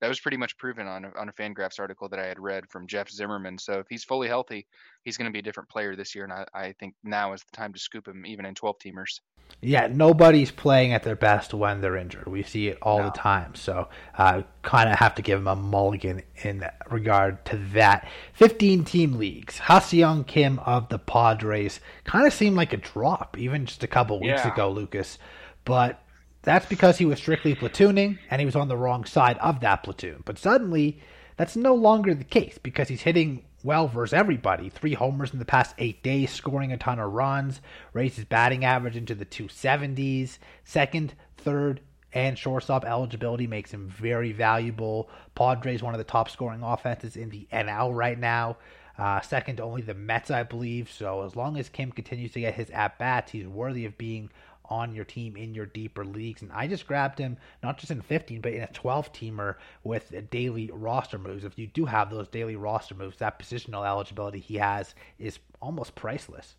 that 0.00 0.08
was 0.08 0.20
pretty 0.20 0.36
much 0.36 0.58
proven 0.58 0.86
on 0.86 1.04
a, 1.04 1.12
on 1.18 1.28
a 1.28 1.32
Fangraphs 1.32 1.78
article 1.78 2.08
that 2.08 2.18
I 2.18 2.26
had 2.26 2.38
read 2.38 2.68
from 2.68 2.86
Jeff 2.86 3.08
Zimmerman. 3.08 3.58
So 3.58 3.78
if 3.78 3.86
he's 3.88 4.04
fully 4.04 4.28
healthy, 4.28 4.66
he's 5.04 5.16
going 5.16 5.26
to 5.26 5.32
be 5.32 5.38
a 5.38 5.42
different 5.42 5.70
player 5.70 5.96
this 5.96 6.14
year. 6.14 6.24
And 6.24 6.32
I, 6.32 6.44
I 6.54 6.74
think 6.78 6.94
now 7.02 7.32
is 7.32 7.42
the 7.42 7.56
time 7.56 7.72
to 7.72 7.78
scoop 7.78 8.06
him, 8.06 8.26
even 8.26 8.44
in 8.44 8.54
12 8.54 8.76
teamers. 8.78 9.20
Yeah, 9.62 9.86
nobody's 9.90 10.50
playing 10.50 10.92
at 10.92 11.02
their 11.02 11.16
best 11.16 11.54
when 11.54 11.80
they're 11.80 11.96
injured. 11.96 12.26
We 12.26 12.42
see 12.42 12.68
it 12.68 12.78
all 12.82 12.98
no. 12.98 13.04
the 13.04 13.10
time. 13.12 13.54
So, 13.54 13.88
uh, 14.18 14.42
kind 14.62 14.90
of 14.90 14.98
have 14.98 15.14
to 15.14 15.22
give 15.22 15.38
him 15.38 15.46
a 15.46 15.56
mulligan 15.56 16.22
in 16.42 16.64
regard 16.90 17.44
to 17.46 17.56
that. 17.72 18.08
15 18.34 18.84
team 18.84 19.14
leagues. 19.14 19.58
Ha-Seong 19.58 20.26
Kim 20.26 20.58
of 20.60 20.88
the 20.88 20.98
Padres 20.98 21.80
kind 22.04 22.26
of 22.26 22.32
seemed 22.32 22.56
like 22.56 22.72
a 22.72 22.76
drop, 22.76 23.38
even 23.38 23.66
just 23.66 23.84
a 23.84 23.88
couple 23.88 24.20
weeks 24.20 24.44
yeah. 24.44 24.52
ago, 24.52 24.70
Lucas. 24.70 25.18
But 25.64 26.02
that's 26.46 26.66
because 26.66 26.96
he 26.96 27.04
was 27.04 27.18
strictly 27.18 27.56
platooning 27.56 28.18
and 28.30 28.40
he 28.40 28.46
was 28.46 28.54
on 28.54 28.68
the 28.68 28.76
wrong 28.76 29.04
side 29.04 29.36
of 29.38 29.58
that 29.60 29.82
platoon. 29.82 30.22
But 30.24 30.38
suddenly, 30.38 31.00
that's 31.36 31.56
no 31.56 31.74
longer 31.74 32.14
the 32.14 32.22
case 32.22 32.56
because 32.56 32.86
he's 32.86 33.02
hitting 33.02 33.44
well 33.64 33.88
versus 33.88 34.14
everybody. 34.14 34.68
Three 34.68 34.94
homers 34.94 35.32
in 35.32 35.40
the 35.40 35.44
past 35.44 35.74
eight 35.78 36.04
days, 36.04 36.30
scoring 36.30 36.70
a 36.70 36.76
ton 36.76 37.00
of 37.00 37.12
runs, 37.12 37.60
raised 37.92 38.14
his 38.14 38.26
batting 38.26 38.64
average 38.64 38.96
into 38.96 39.16
the 39.16 39.26
270s. 39.26 40.38
Second, 40.64 41.14
third, 41.36 41.80
and 42.12 42.38
shortstop 42.38 42.84
eligibility 42.84 43.48
makes 43.48 43.72
him 43.72 43.88
very 43.88 44.30
valuable. 44.30 45.10
Padres, 45.34 45.82
one 45.82 45.94
of 45.94 45.98
the 45.98 46.04
top 46.04 46.30
scoring 46.30 46.62
offenses 46.62 47.16
in 47.16 47.28
the 47.28 47.48
NL 47.52 47.92
right 47.92 48.20
now. 48.20 48.56
Uh, 48.96 49.20
second 49.20 49.60
only 49.60 49.82
the 49.82 49.94
Mets, 49.94 50.30
I 50.30 50.44
believe. 50.44 50.92
So 50.92 51.22
as 51.24 51.34
long 51.34 51.58
as 51.58 51.68
Kim 51.68 51.90
continues 51.90 52.32
to 52.32 52.40
get 52.40 52.54
his 52.54 52.70
at 52.70 52.98
bats, 52.98 53.32
he's 53.32 53.48
worthy 53.48 53.84
of 53.84 53.98
being 53.98 54.30
on 54.70 54.94
your 54.94 55.04
team 55.04 55.36
in 55.36 55.54
your 55.54 55.66
deeper 55.66 56.04
leagues. 56.04 56.42
And 56.42 56.52
I 56.52 56.66
just 56.66 56.86
grabbed 56.86 57.18
him 57.18 57.36
not 57.62 57.78
just 57.78 57.90
in 57.90 58.00
15, 58.02 58.40
but 58.40 58.52
in 58.52 58.62
a 58.62 58.68
12 58.68 59.12
teamer 59.12 59.56
with 59.84 60.12
daily 60.30 60.70
roster 60.72 61.18
moves. 61.18 61.44
If 61.44 61.58
you 61.58 61.66
do 61.66 61.84
have 61.84 62.10
those 62.10 62.28
daily 62.28 62.56
roster 62.56 62.94
moves, 62.94 63.18
that 63.18 63.38
positional 63.38 63.86
eligibility 63.86 64.40
he 64.40 64.56
has 64.56 64.94
is 65.18 65.38
almost 65.60 65.94
priceless. 65.94 66.56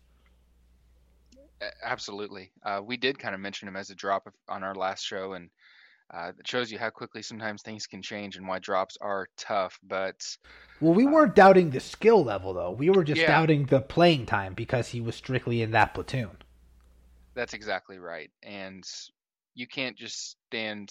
Absolutely. 1.82 2.52
Uh, 2.62 2.80
we 2.84 2.96
did 2.96 3.18
kind 3.18 3.34
of 3.34 3.40
mention 3.40 3.68
him 3.68 3.76
as 3.76 3.90
a 3.90 3.94
drop 3.94 4.32
on 4.48 4.62
our 4.62 4.74
last 4.74 5.04
show, 5.04 5.32
and 5.32 5.50
uh, 6.12 6.32
it 6.38 6.46
shows 6.46 6.70
you 6.70 6.78
how 6.78 6.90
quickly 6.90 7.22
sometimes 7.22 7.62
things 7.62 7.86
can 7.86 8.00
change 8.00 8.36
and 8.36 8.46
why 8.46 8.58
drops 8.58 8.96
are 9.00 9.28
tough. 9.36 9.78
But 9.82 10.24
well, 10.80 10.94
we 10.94 11.06
uh, 11.06 11.10
weren't 11.10 11.34
doubting 11.34 11.70
the 11.70 11.80
skill 11.80 12.24
level 12.24 12.54
though. 12.54 12.70
We 12.70 12.90
were 12.90 13.04
just 13.04 13.20
yeah. 13.20 13.26
doubting 13.26 13.66
the 13.66 13.80
playing 13.80 14.26
time 14.26 14.54
because 14.54 14.88
he 14.88 15.00
was 15.00 15.16
strictly 15.16 15.62
in 15.62 15.72
that 15.72 15.94
platoon. 15.94 16.30
That's 17.38 17.54
exactly 17.54 18.00
right. 18.00 18.32
And 18.42 18.82
you 19.54 19.68
can't 19.68 19.96
just 19.96 20.36
stand 20.48 20.90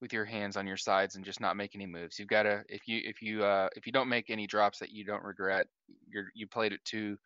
with 0.00 0.12
your 0.12 0.24
hands 0.24 0.56
on 0.56 0.66
your 0.66 0.76
sides 0.76 1.14
and 1.14 1.24
just 1.24 1.40
not 1.40 1.56
make 1.56 1.76
any 1.76 1.86
moves. 1.86 2.18
You've 2.18 2.26
got 2.26 2.42
to 2.42 2.64
if 2.68 2.88
you 2.88 3.00
if 3.04 3.22
you 3.22 3.44
uh, 3.44 3.68
if 3.76 3.86
you 3.86 3.92
don't 3.92 4.08
make 4.08 4.28
any 4.28 4.48
drops 4.48 4.80
that 4.80 4.90
you 4.90 5.04
don't 5.04 5.22
regret, 5.22 5.68
you're 6.08 6.26
you 6.34 6.48
played 6.48 6.72
it 6.72 6.84
too 6.84 7.16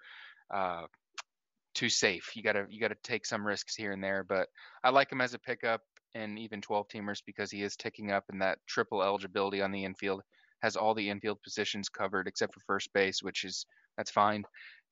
uh, 0.52 0.82
too 1.74 1.88
safe. 1.88 2.36
You 2.36 2.42
gotta 2.42 2.66
you 2.68 2.82
gotta 2.82 2.96
take 3.02 3.24
some 3.24 3.46
risks 3.46 3.74
here 3.74 3.92
and 3.92 4.04
there. 4.04 4.24
But 4.24 4.48
I 4.84 4.90
like 4.90 5.10
him 5.10 5.22
as 5.22 5.32
a 5.32 5.38
pickup 5.38 5.80
and 6.14 6.38
even 6.38 6.60
12 6.60 6.86
teamers 6.88 7.22
because 7.24 7.50
he 7.50 7.62
is 7.62 7.76
ticking 7.76 8.12
up 8.12 8.24
and 8.28 8.42
that 8.42 8.58
triple 8.68 9.02
eligibility 9.02 9.62
on 9.62 9.72
the 9.72 9.86
infield 9.86 10.20
has 10.62 10.76
all 10.76 10.94
the 10.94 11.08
infield 11.08 11.38
positions 11.42 11.88
covered 11.88 12.28
except 12.28 12.52
for 12.52 12.60
first 12.66 12.92
base, 12.92 13.22
which 13.22 13.42
is 13.42 13.64
that's 13.96 14.10
fine. 14.10 14.44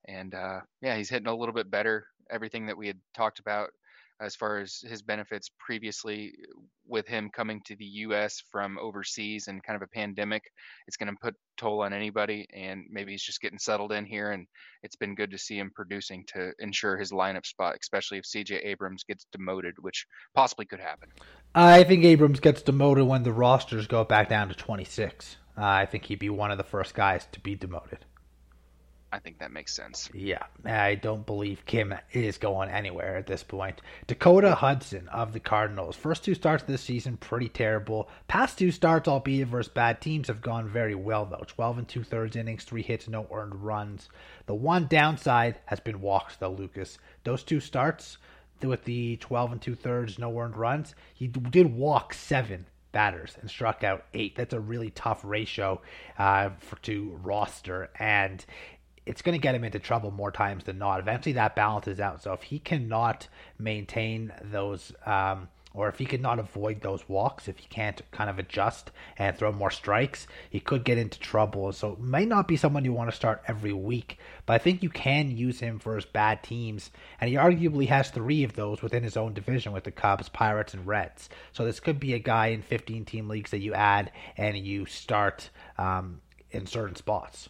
And 0.07 0.35
uh, 0.35 0.61
yeah, 0.81 0.97
he's 0.97 1.11
hitting 1.11 1.27
a 1.29 1.37
little 1.37 1.55
bit 1.55 1.71
better 1.71 2.07
everything 2.31 2.67
that 2.67 2.77
we 2.77 2.87
had 2.87 2.99
talked 3.15 3.39
about 3.39 3.71
as 4.21 4.35
far 4.35 4.59
as 4.59 4.81
his 4.89 5.03
benefits 5.03 5.51
previously 5.59 6.33
with 6.87 7.07
him 7.07 7.31
coming 7.31 7.61
to 7.67 7.77
the 7.77 7.85
US 7.85 8.43
from 8.51 8.79
overseas 8.79 9.47
and 9.47 9.63
kind 9.63 9.77
of 9.77 9.83
a 9.83 9.95
pandemic 9.95 10.43
it's 10.87 10.97
going 10.97 11.13
to 11.13 11.19
put 11.21 11.35
toll 11.57 11.83
on 11.83 11.93
anybody 11.93 12.47
and 12.53 12.85
maybe 12.91 13.13
he's 13.13 13.23
just 13.23 13.41
getting 13.41 13.59
settled 13.59 13.93
in 13.93 14.05
here 14.05 14.33
and 14.33 14.47
it's 14.83 14.97
been 14.97 15.15
good 15.15 15.31
to 15.31 15.39
see 15.39 15.59
him 15.59 15.71
producing 15.75 16.25
to 16.27 16.53
ensure 16.59 16.97
his 16.97 17.13
lineup 17.13 17.47
spot 17.47 17.77
especially 17.81 18.19
if 18.19 18.25
CJ 18.25 18.65
Abrams 18.65 19.05
gets 19.05 19.27
demoted 19.33 19.75
which 19.81 20.07
possibly 20.35 20.67
could 20.67 20.81
happen. 20.81 21.09
I 21.55 21.85
think 21.85 22.05
Abrams 22.05 22.41
gets 22.41 22.63
demoted 22.63 23.07
when 23.07 23.23
the 23.23 23.33
rosters 23.33 23.87
go 23.87 24.05
back 24.05 24.29
down 24.29 24.49
to 24.49 24.55
26. 24.55 25.37
Uh, 25.57 25.65
I 25.65 25.87
think 25.87 26.05
he'd 26.05 26.19
be 26.19 26.31
one 26.31 26.51
of 26.51 26.59
the 26.59 26.65
first 26.65 26.95
guys 26.95 27.27
to 27.33 27.41
be 27.41 27.57
demoted. 27.57 28.05
I 29.11 29.19
think 29.21 29.39
that 29.39 29.53
makes 29.53 29.75
sense. 29.75 30.11
Yeah, 30.13 30.45
I 30.67 30.95
don't 30.95 31.25
believe 31.25 31.65
Kim 31.65 31.95
is 32.13 32.37
going 32.37 32.69
anywhere 32.69 33.17
at 33.17 33.27
this 33.27 33.43
point. 33.43 33.81
Dakota 34.07 34.55
Hudson 34.55 35.09
of 35.09 35.33
the 35.33 35.41
Cardinals. 35.41 35.97
First 35.97 36.25
two 36.25 36.35
starts 36.35 36.63
of 36.63 36.69
this 36.69 36.83
season, 36.83 37.17
pretty 37.17 37.49
terrible. 37.49 38.11
Past 38.27 38.59
two 38.59 38.71
starts, 38.71 39.09
albeit 39.09 39.49
versus 39.49 39.73
bad 39.73 40.03
teams, 40.03 40.29
have 40.29 40.43
gone 40.43 40.69
very 40.69 40.95
well, 40.95 41.25
though. 41.25 41.45
12 41.47 41.79
and 41.79 41.89
two 41.89 42.05
thirds 42.05 42.37
innings, 42.37 42.65
three 42.65 42.83
hits, 42.83 43.09
no 43.09 43.27
earned 43.33 43.55
runs. 43.55 44.11
The 44.45 44.55
one 44.55 44.87
downside 44.87 45.59
has 45.67 45.81
been 45.81 46.03
walks, 46.03 46.37
though, 46.37 46.53
Lucas. 46.53 46.99
Those 47.25 47.43
two 47.43 47.61
starts, 47.61 48.19
with 48.63 48.85
the 48.85 49.17
12 49.17 49.53
and 49.53 49.63
two 49.63 49.75
thirds, 49.75 50.19
no 50.19 50.39
earned 50.39 50.57
runs, 50.57 50.95
he 51.15 51.29
did 51.29 51.75
walk 51.75 52.13
seven 52.13 52.67
batters 52.93 53.37
and 53.41 53.51
struck 53.51 53.85
out 53.85 54.05
eight. 54.15 54.37
That's 54.37 54.55
a 54.55 54.61
really 54.61 54.91
tough 54.91 55.21
ratio 55.25 55.81
uh, 56.19 56.51
for 56.59 56.77
to 56.83 57.19
roster, 57.23 57.91
and 57.99 58.45
it's 59.09 59.23
going 59.23 59.33
to 59.33 59.43
get 59.43 59.55
him 59.55 59.65
into 59.65 59.79
trouble 59.79 60.11
more 60.11 60.31
times 60.31 60.65
than 60.65 60.79
not. 60.79 61.01
Eventually, 61.01 61.33
that 61.33 61.57
balances 61.57 61.99
out. 61.99 62.23
So 62.23 62.35
if 62.35 62.43
he 62.43 62.59
cannot 62.59 63.27
maintain 63.59 64.31
those, 64.45 64.93
um, 65.07 65.49
or 65.73 65.89
if 65.89 65.99
he 65.99 66.05
cannot 66.05 66.39
avoid 66.39 66.83
those 66.83 67.09
walks, 67.09 67.49
if 67.49 67.57
he 67.57 67.67
can't 67.69 68.03
kind 68.11 68.29
of 68.29 68.39
adjust 68.39 68.91
and 69.17 69.35
throw 69.35 69.51
more 69.51 69.71
strikes, 69.71 70.27
he 70.51 70.61
could 70.61 70.85
get 70.85 70.99
into 70.99 71.19
trouble. 71.19 71.73
So 71.73 71.93
it 71.93 72.01
may 72.01 72.27
not 72.27 72.47
be 72.47 72.59
someone 72.59 72.85
you 72.85 72.93
want 72.93 73.09
to 73.09 73.17
start 73.17 73.43
every 73.49 73.73
week, 73.73 74.19
but 74.45 74.53
I 74.53 74.59
think 74.59 74.83
you 74.83 74.91
can 74.91 75.35
use 75.35 75.59
him 75.59 75.79
for 75.79 75.97
his 75.97 76.05
bad 76.05 76.43
teams. 76.43 76.91
And 77.19 77.31
he 77.31 77.37
arguably 77.37 77.89
has 77.89 78.11
three 78.11 78.45
of 78.45 78.57
those 78.57 78.83
within 78.83 79.05
his 79.05 79.17
own 79.17 79.33
division 79.33 79.73
with 79.73 79.85
the 79.85 79.91
Cubs, 79.91 80.29
Pirates, 80.29 80.75
and 80.75 80.87
Reds. 80.87 81.31
So 81.53 81.65
this 81.65 81.81
could 81.81 81.99
be 81.99 82.13
a 82.13 82.19
guy 82.19 82.49
in 82.49 82.61
15 82.61 83.07
team 83.07 83.27
leagues 83.27 83.53
that 83.53 83.61
you 83.61 83.73
add 83.73 84.13
and 84.37 84.55
you 84.55 84.85
start 84.85 85.49
um, 85.79 86.21
in 86.51 86.67
certain 86.67 86.97
spots. 86.97 87.49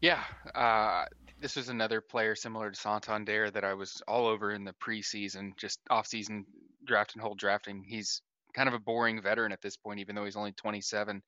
Yeah, 0.00 0.22
uh, 0.54 1.06
this 1.40 1.56
was 1.56 1.68
another 1.68 2.00
player 2.00 2.34
similar 2.34 2.70
to 2.70 2.78
Santander 2.78 3.50
that 3.50 3.64
I 3.64 3.74
was 3.74 4.02
all 4.06 4.26
over 4.26 4.52
in 4.52 4.64
the 4.64 4.74
preseason, 4.74 5.56
just 5.56 5.80
off-season 5.90 6.44
draft 6.84 7.14
and 7.14 7.22
hold 7.22 7.38
drafting. 7.38 7.82
He's 7.86 8.20
kind 8.54 8.68
of 8.68 8.74
a 8.74 8.78
boring 8.78 9.20
veteran 9.22 9.52
at 9.52 9.62
this 9.62 9.76
point, 9.76 10.00
even 10.00 10.14
though 10.14 10.24
he's 10.24 10.36
only 10.36 10.52
27. 10.52 11.22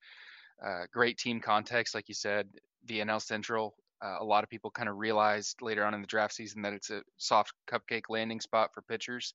Uh, 0.63 0.83
great 0.91 1.17
team 1.17 1.39
context, 1.39 1.95
like 1.95 2.07
you 2.07 2.15
said. 2.15 2.47
The 2.85 2.99
NL 2.99 3.21
Central, 3.21 3.75
uh, 4.03 4.17
a 4.19 4.23
lot 4.23 4.43
of 4.43 4.49
people 4.49 4.71
kind 4.71 4.89
of 4.89 4.97
realized 4.97 5.61
later 5.61 5.83
on 5.83 5.93
in 5.93 6.01
the 6.01 6.07
draft 6.07 6.33
season 6.33 6.61
that 6.63 6.73
it's 6.73 6.89
a 6.89 7.01
soft 7.17 7.53
cupcake 7.69 8.09
landing 8.09 8.39
spot 8.39 8.69
for 8.73 8.81
pitchers. 8.83 9.33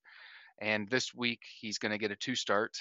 And 0.61 0.88
this 0.88 1.14
week, 1.14 1.41
he's 1.61 1.79
going 1.79 1.93
to 1.93 1.99
get 1.99 2.11
a 2.11 2.17
two 2.17 2.35
start 2.35 2.76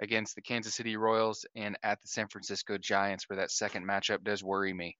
against 0.00 0.34
the 0.34 0.42
Kansas 0.42 0.74
City 0.74 0.96
Royals 0.96 1.44
and 1.56 1.76
at 1.82 2.00
the 2.00 2.08
San 2.08 2.28
Francisco 2.28 2.78
Giants, 2.78 3.28
where 3.28 3.38
that 3.38 3.50
second 3.50 3.86
matchup 3.86 4.22
does 4.24 4.42
worry 4.42 4.72
me. 4.72 4.96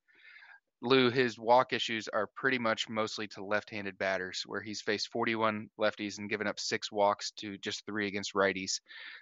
Lou, 0.82 1.10
his 1.10 1.38
walk 1.38 1.74
issues 1.74 2.08
are 2.08 2.26
pretty 2.34 2.58
much 2.58 2.88
mostly 2.88 3.26
to 3.28 3.44
left-handed 3.44 3.98
batters, 3.98 4.44
where 4.46 4.62
he's 4.62 4.80
faced 4.80 5.08
41 5.08 5.68
lefties 5.78 6.18
and 6.18 6.30
given 6.30 6.46
up 6.46 6.58
six 6.58 6.90
walks 6.90 7.32
to 7.32 7.58
just 7.58 7.84
three 7.84 8.06
against 8.06 8.34
righties. 8.34 8.80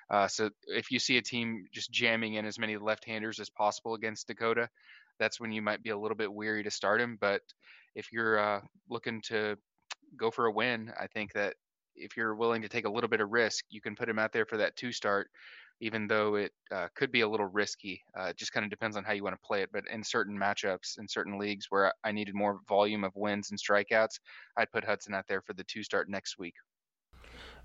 Uh, 0.08 0.28
so 0.28 0.50
if 0.68 0.92
you 0.92 1.00
see 1.00 1.16
a 1.16 1.22
team 1.22 1.66
just 1.72 1.90
jamming 1.90 2.34
in 2.34 2.46
as 2.46 2.60
many 2.60 2.76
left-handers 2.76 3.40
as 3.40 3.50
possible 3.50 3.94
against 3.94 4.28
Dakota, 4.28 4.68
that's 5.18 5.40
when 5.40 5.50
you 5.50 5.60
might 5.60 5.82
be 5.82 5.90
a 5.90 5.98
little 5.98 6.16
bit 6.16 6.32
weary 6.32 6.62
to 6.62 6.70
start 6.70 7.00
him. 7.00 7.18
But 7.20 7.42
if 7.96 8.12
you're 8.12 8.38
uh, 8.38 8.60
looking 8.88 9.20
to 9.22 9.56
go 10.16 10.30
for 10.30 10.46
a 10.46 10.52
win, 10.52 10.92
I 10.98 11.08
think 11.08 11.32
that 11.32 11.54
if 11.96 12.16
you're 12.16 12.36
willing 12.36 12.62
to 12.62 12.68
take 12.68 12.86
a 12.86 12.90
little 12.90 13.10
bit 13.10 13.20
of 13.20 13.30
risk, 13.30 13.64
you 13.70 13.80
can 13.80 13.96
put 13.96 14.08
him 14.08 14.20
out 14.20 14.32
there 14.32 14.46
for 14.46 14.58
that 14.58 14.76
two 14.76 14.92
start 14.92 15.28
even 15.80 16.06
though 16.06 16.36
it 16.36 16.52
uh, 16.70 16.88
could 16.94 17.12
be 17.12 17.20
a 17.20 17.28
little 17.28 17.46
risky. 17.46 18.02
Uh, 18.18 18.24
it 18.24 18.36
just 18.36 18.52
kind 18.52 18.64
of 18.64 18.70
depends 18.70 18.96
on 18.96 19.04
how 19.04 19.12
you 19.12 19.24
want 19.24 19.34
to 19.34 19.46
play 19.46 19.62
it. 19.62 19.70
But 19.72 19.84
in 19.92 20.02
certain 20.02 20.38
matchups, 20.38 20.98
in 20.98 21.08
certain 21.08 21.38
leagues 21.38 21.66
where 21.70 21.92
I 22.04 22.12
needed 22.12 22.34
more 22.34 22.60
volume 22.68 23.04
of 23.04 23.12
wins 23.14 23.50
and 23.50 23.58
strikeouts, 23.58 24.18
I'd 24.56 24.72
put 24.72 24.84
Hudson 24.84 25.14
out 25.14 25.26
there 25.28 25.42
for 25.42 25.52
the 25.52 25.64
two 25.64 25.82
start 25.82 26.08
next 26.08 26.38
week. 26.38 26.54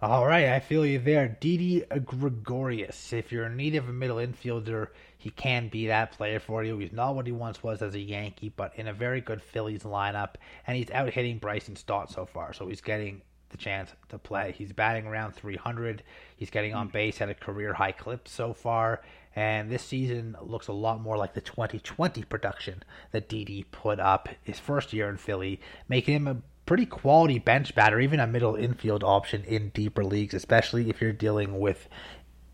All 0.01 0.27
right, 0.27 0.49
I 0.49 0.59
feel 0.59 0.85
you 0.85 0.99
there. 0.99 1.37
Didi 1.39 1.85
Gregorius. 2.03 3.13
If 3.13 3.31
you're 3.31 3.45
in 3.45 3.55
need 3.55 3.75
of 3.75 3.87
a 3.87 3.93
middle 3.93 4.17
infielder, 4.17 4.87
he 5.17 5.29
can 5.29 5.69
be 5.69 5.87
that 5.87 6.11
player 6.11 6.41
for 6.41 6.61
you. 6.63 6.77
He's 6.77 6.91
not 6.91 7.15
what 7.15 7.25
he 7.25 7.31
once 7.31 7.63
was 7.63 7.81
as 7.81 7.95
a 7.95 7.99
Yankee, 7.99 8.49
but 8.49 8.73
in 8.75 8.89
a 8.89 8.93
very 8.93 9.21
good 9.21 9.41
Phillies 9.41 9.83
lineup, 9.83 10.35
and 10.67 10.75
he's 10.75 10.91
out 10.91 11.09
hitting 11.09 11.37
Bryson 11.37 11.77
Stott 11.77 12.11
so 12.11 12.25
far, 12.25 12.51
so 12.51 12.67
he's 12.67 12.81
getting 12.81 13.21
the 13.53 13.57
chance 13.57 13.91
to 14.09 14.17
play. 14.17 14.53
He's 14.57 14.73
batting 14.73 15.07
around 15.07 15.33
300. 15.35 16.03
He's 16.35 16.49
getting 16.49 16.73
on 16.73 16.89
base 16.89 17.21
at 17.21 17.29
a 17.29 17.33
career 17.33 17.73
high 17.73 17.93
clip 17.93 18.27
so 18.27 18.53
far, 18.53 19.01
and 19.33 19.71
this 19.71 19.83
season 19.83 20.35
looks 20.41 20.67
a 20.67 20.73
lot 20.73 20.99
more 20.99 21.17
like 21.17 21.33
the 21.33 21.41
2020 21.41 22.23
production 22.23 22.83
that 23.11 23.29
Didi 23.29 23.63
put 23.71 24.01
up 24.01 24.27
his 24.43 24.59
first 24.59 24.91
year 24.91 25.07
in 25.07 25.15
Philly, 25.15 25.61
making 25.87 26.15
him 26.15 26.27
a 26.27 26.41
pretty 26.65 26.85
quality 26.85 27.39
bench 27.39 27.73
batter, 27.75 27.99
even 27.99 28.19
a 28.19 28.27
middle 28.27 28.55
infield 28.55 29.03
option 29.03 29.43
in 29.45 29.69
deeper 29.69 30.03
leagues, 30.03 30.33
especially 30.33 30.89
if 30.89 31.01
you're 31.01 31.13
dealing 31.13 31.59
with 31.59 31.87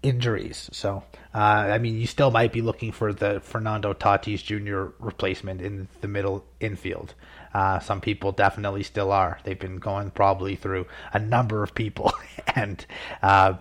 injuries. 0.01 0.69
So, 0.71 1.03
uh, 1.33 1.37
I 1.37 1.77
mean, 1.77 1.99
you 1.99 2.07
still 2.07 2.31
might 2.31 2.51
be 2.51 2.61
looking 2.61 2.91
for 2.91 3.13
the 3.13 3.39
Fernando 3.41 3.93
Tatis 3.93 4.43
Jr. 4.43 4.93
replacement 5.03 5.61
in 5.61 5.87
the 6.01 6.07
middle 6.07 6.45
infield. 6.59 7.13
Uh, 7.53 7.79
some 7.79 7.99
people 7.99 8.31
definitely 8.31 8.83
still 8.83 9.11
are. 9.11 9.39
They've 9.43 9.59
been 9.59 9.79
going 9.79 10.11
probably 10.11 10.55
through 10.55 10.85
a 11.13 11.19
number 11.19 11.63
of 11.63 11.73
people, 11.73 12.13
and 12.55 12.85
uh, 13.21 13.55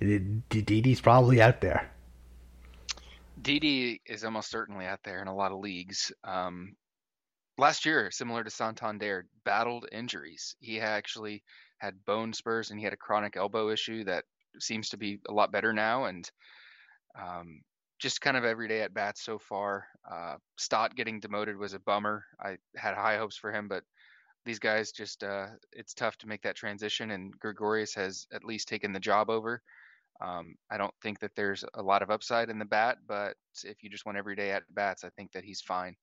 Didi's 0.00 1.00
probably 1.00 1.40
out 1.40 1.60
there. 1.60 1.90
Didi 3.40 4.00
is 4.06 4.24
almost 4.24 4.50
certainly 4.50 4.86
out 4.86 5.00
there 5.04 5.20
in 5.20 5.28
a 5.28 5.34
lot 5.34 5.52
of 5.52 5.58
leagues. 5.58 6.12
Um, 6.22 6.76
last 7.58 7.84
year, 7.84 8.10
similar 8.10 8.42
to 8.42 8.50
Santander, 8.50 9.26
battled 9.44 9.86
injuries. 9.92 10.56
He 10.60 10.80
actually 10.80 11.42
had 11.78 12.04
bone 12.06 12.32
spurs 12.32 12.70
and 12.70 12.78
he 12.78 12.84
had 12.84 12.94
a 12.94 12.98
chronic 12.98 13.36
elbow 13.36 13.68
issue 13.68 14.04
that 14.04 14.24
seems 14.58 14.88
to 14.90 14.96
be 14.96 15.18
a 15.28 15.32
lot 15.32 15.52
better 15.52 15.72
now. 15.72 16.04
And 16.04 16.28
um, 17.20 17.60
just 17.98 18.20
kind 18.20 18.36
of 18.36 18.44
everyday 18.44 18.82
at 18.82 18.94
bats 18.94 19.24
so 19.24 19.38
far. 19.38 19.86
Uh, 20.10 20.36
Stott 20.58 20.94
getting 20.94 21.20
demoted 21.20 21.56
was 21.56 21.74
a 21.74 21.78
bummer. 21.80 22.24
I 22.40 22.56
had 22.76 22.94
high 22.94 23.16
hopes 23.16 23.36
for 23.36 23.52
him, 23.52 23.68
but 23.68 23.82
these 24.44 24.58
guys 24.58 24.92
just 24.92 25.24
uh, 25.24 25.46
it's 25.72 25.94
tough 25.94 26.16
to 26.18 26.28
make 26.28 26.42
that 26.42 26.56
transition. 26.56 27.12
And 27.12 27.32
Gregorius 27.38 27.94
has 27.94 28.26
at 28.32 28.44
least 28.44 28.68
taken 28.68 28.92
the 28.92 29.00
job 29.00 29.30
over. 29.30 29.62
Um, 30.20 30.54
I 30.70 30.76
don't 30.76 30.94
think 31.02 31.18
that 31.20 31.32
there's 31.34 31.64
a 31.74 31.82
lot 31.82 32.02
of 32.02 32.10
upside 32.10 32.50
in 32.50 32.58
the 32.58 32.64
bat, 32.64 32.98
but 33.06 33.36
if 33.64 33.82
you 33.82 33.90
just 33.90 34.06
want 34.06 34.18
everyday 34.18 34.52
at 34.52 34.62
bats, 34.70 35.02
I 35.02 35.08
think 35.16 35.32
that 35.32 35.44
he's 35.44 35.60
fine. 35.60 35.96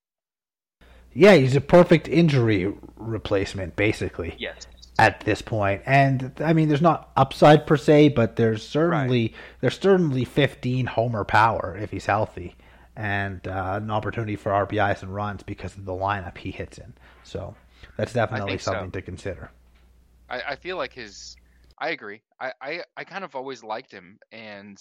Yeah, 1.14 1.36
he's 1.36 1.56
a 1.56 1.62
perfect 1.62 2.08
injury 2.08 2.74
replacement, 2.96 3.76
basically. 3.76 4.36
Yes. 4.38 4.68
At 5.02 5.22
this 5.22 5.42
point, 5.42 5.82
and 5.88 6.32
I 6.40 6.54
mean, 6.54 6.68
there's 6.68 6.82
not 6.82 7.10
upside 7.18 7.66
per 7.66 7.76
se, 7.76 8.10
but 8.10 8.36
there's 8.36 8.62
certainly 8.62 9.22
right. 9.22 9.36
there's 9.60 9.80
certainly 9.80 10.26
15 10.26 10.86
homer 10.86 11.24
power 11.24 11.76
if 11.76 11.90
he's 11.90 12.06
healthy, 12.06 12.56
and 12.96 13.48
uh, 13.48 13.80
an 13.82 13.90
opportunity 13.90 14.36
for 14.36 14.52
RBIs 14.52 15.02
and 15.02 15.14
runs 15.14 15.42
because 15.42 15.76
of 15.76 15.86
the 15.86 15.92
lineup 15.92 16.38
he 16.38 16.52
hits 16.52 16.78
in. 16.78 16.94
So 17.24 17.56
that's 17.98 18.14
definitely 18.14 18.60
something 18.60 18.90
so. 18.90 18.92
to 18.92 19.02
consider. 19.02 19.52
I, 20.30 20.42
I 20.50 20.56
feel 20.56 20.78
like 20.78 20.94
his. 20.94 21.36
I 21.80 21.90
agree. 21.90 22.22
I, 22.40 22.54
I 22.62 22.84
I 22.96 23.04
kind 23.04 23.24
of 23.24 23.36
always 23.36 23.64
liked 23.64 23.92
him, 23.92 24.20
and 24.32 24.78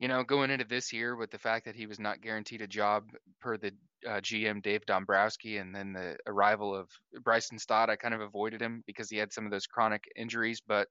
you 0.00 0.08
know, 0.08 0.22
going 0.24 0.50
into 0.50 0.64
this 0.64 0.92
year 0.92 1.16
with 1.16 1.30
the 1.30 1.38
fact 1.38 1.64
that 1.64 1.76
he 1.76 1.86
was 1.86 1.98
not 1.98 2.20
guaranteed 2.20 2.62
a 2.62 2.66
job 2.66 3.10
per 3.40 3.56
the 3.56 3.72
uh, 4.06 4.20
GM 4.20 4.62
Dave 4.62 4.84
Dombrowski, 4.86 5.58
and 5.58 5.74
then 5.74 5.92
the 5.92 6.16
arrival 6.26 6.74
of 6.74 6.88
Bryson 7.22 7.58
Stott, 7.58 7.90
I 7.90 7.96
kind 7.96 8.14
of 8.14 8.20
avoided 8.20 8.60
him 8.60 8.82
because 8.86 9.10
he 9.10 9.16
had 9.16 9.32
some 9.32 9.44
of 9.44 9.50
those 9.50 9.66
chronic 9.66 10.04
injuries. 10.16 10.60
But 10.66 10.88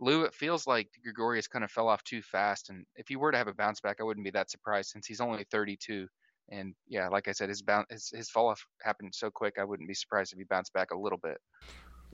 Lou, 0.00 0.22
it 0.22 0.34
feels 0.34 0.66
like 0.66 0.88
Gregorius 1.02 1.48
kind 1.48 1.64
of 1.64 1.70
fell 1.70 1.88
off 1.88 2.02
too 2.04 2.22
fast, 2.22 2.70
and 2.70 2.84
if 2.96 3.08
he 3.08 3.16
were 3.16 3.32
to 3.32 3.38
have 3.38 3.48
a 3.48 3.54
bounce 3.54 3.80
back, 3.80 3.96
I 4.00 4.04
wouldn't 4.04 4.24
be 4.24 4.30
that 4.32 4.50
surprised 4.50 4.90
since 4.90 5.06
he's 5.06 5.20
only 5.20 5.44
32. 5.50 6.06
And 6.50 6.74
yeah, 6.88 7.08
like 7.08 7.28
I 7.28 7.32
said, 7.32 7.48
his 7.48 7.62
bounce, 7.62 7.86
his, 7.90 8.10
his 8.14 8.30
fall 8.30 8.48
off 8.48 8.62
happened 8.82 9.14
so 9.14 9.30
quick. 9.30 9.54
I 9.58 9.64
wouldn't 9.64 9.88
be 9.88 9.94
surprised 9.94 10.32
if 10.32 10.38
he 10.38 10.44
bounced 10.44 10.72
back 10.72 10.90
a 10.90 10.98
little 10.98 11.18
bit. 11.22 11.38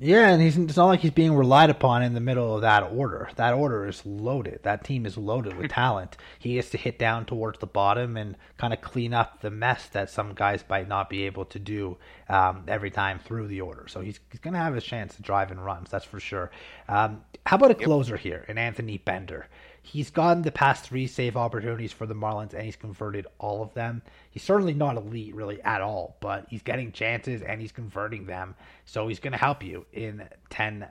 Yeah, 0.01 0.29
and 0.29 0.41
he's 0.41 0.57
it's 0.57 0.77
not 0.77 0.87
like 0.87 1.01
he's 1.01 1.11
being 1.11 1.35
relied 1.35 1.71
upon 1.71 2.05
in 2.05 2.15
the 2.15 2.21
middle 2.21 2.55
of 2.55 2.61
that 2.61 2.85
order. 2.85 3.31
That 3.35 3.53
order 3.53 3.85
is 3.89 4.07
loaded. 4.07 4.61
That 4.63 4.85
team 4.85 5.05
is 5.05 5.17
loaded 5.19 5.57
with 5.57 5.71
talent. 5.73 6.17
He 6.39 6.55
has 6.55 6.71
to 6.71 6.79
hit 6.79 7.01
down 7.01 7.25
towards 7.25 7.59
the 7.59 7.67
bottom 7.67 8.17
and 8.17 8.37
kind 8.59 8.73
of 8.73 8.81
clean 8.81 9.13
up 9.13 9.41
the 9.41 9.51
mess 9.51 9.89
that 9.89 10.09
some 10.09 10.35
guys 10.35 10.63
might 10.69 10.87
not 10.87 11.11
be 11.11 11.25
able 11.25 11.45
to 11.47 11.59
do 11.59 11.97
um, 12.29 12.63
every 12.69 12.93
time 12.93 13.19
through 13.19 13.49
the 13.49 13.61
order. 13.61 13.87
So 13.89 14.01
he's, 14.01 14.21
he's 14.31 14.41
going 14.41 14.55
to 14.55 14.61
have 14.61 14.75
his 14.75 14.85
chance 14.85 15.17
to 15.17 15.23
drive 15.23 15.51
and 15.51 15.65
runs, 15.65 15.91
that's 15.91 16.05
for 16.05 16.21
sure. 16.21 16.53
Um, 16.89 17.25
how 17.45 17.57
about 17.57 17.73
a 17.73 17.75
closer 17.75 18.15
yep. 18.15 18.21
here, 18.21 18.45
an 18.47 18.57
Anthony 18.57 18.99
Bender? 18.99 19.49
He's 19.83 20.11
gotten 20.11 20.43
the 20.43 20.53
past 20.53 20.85
three 20.85 21.07
save 21.07 21.37
opportunities 21.37 21.93
for 21.93 22.07
the 22.07 22.15
Marlins 22.15 22.53
and 22.53 22.63
he's 22.63 22.77
converted 22.77 23.27
all 23.39 23.63
of 23.63 23.75
them. 23.75 24.03
He's 24.31 24.43
certainly 24.43 24.75
not 24.75 24.97
elite 24.97 25.35
really 25.35 25.63
at 25.63 25.81
all, 25.81 26.17
but 26.21 26.47
he's 26.49 26.63
getting 26.63 26.93
chances 26.93 27.43
and 27.43 27.61
he's 27.61 27.73
converting 27.73 28.27
them. 28.27 28.55
So 28.85 29.09
he's 29.09 29.21
going 29.21 29.33
to 29.33 29.39
help 29.39 29.63
you 29.63 29.87
in 29.93 30.29
10 30.51 30.87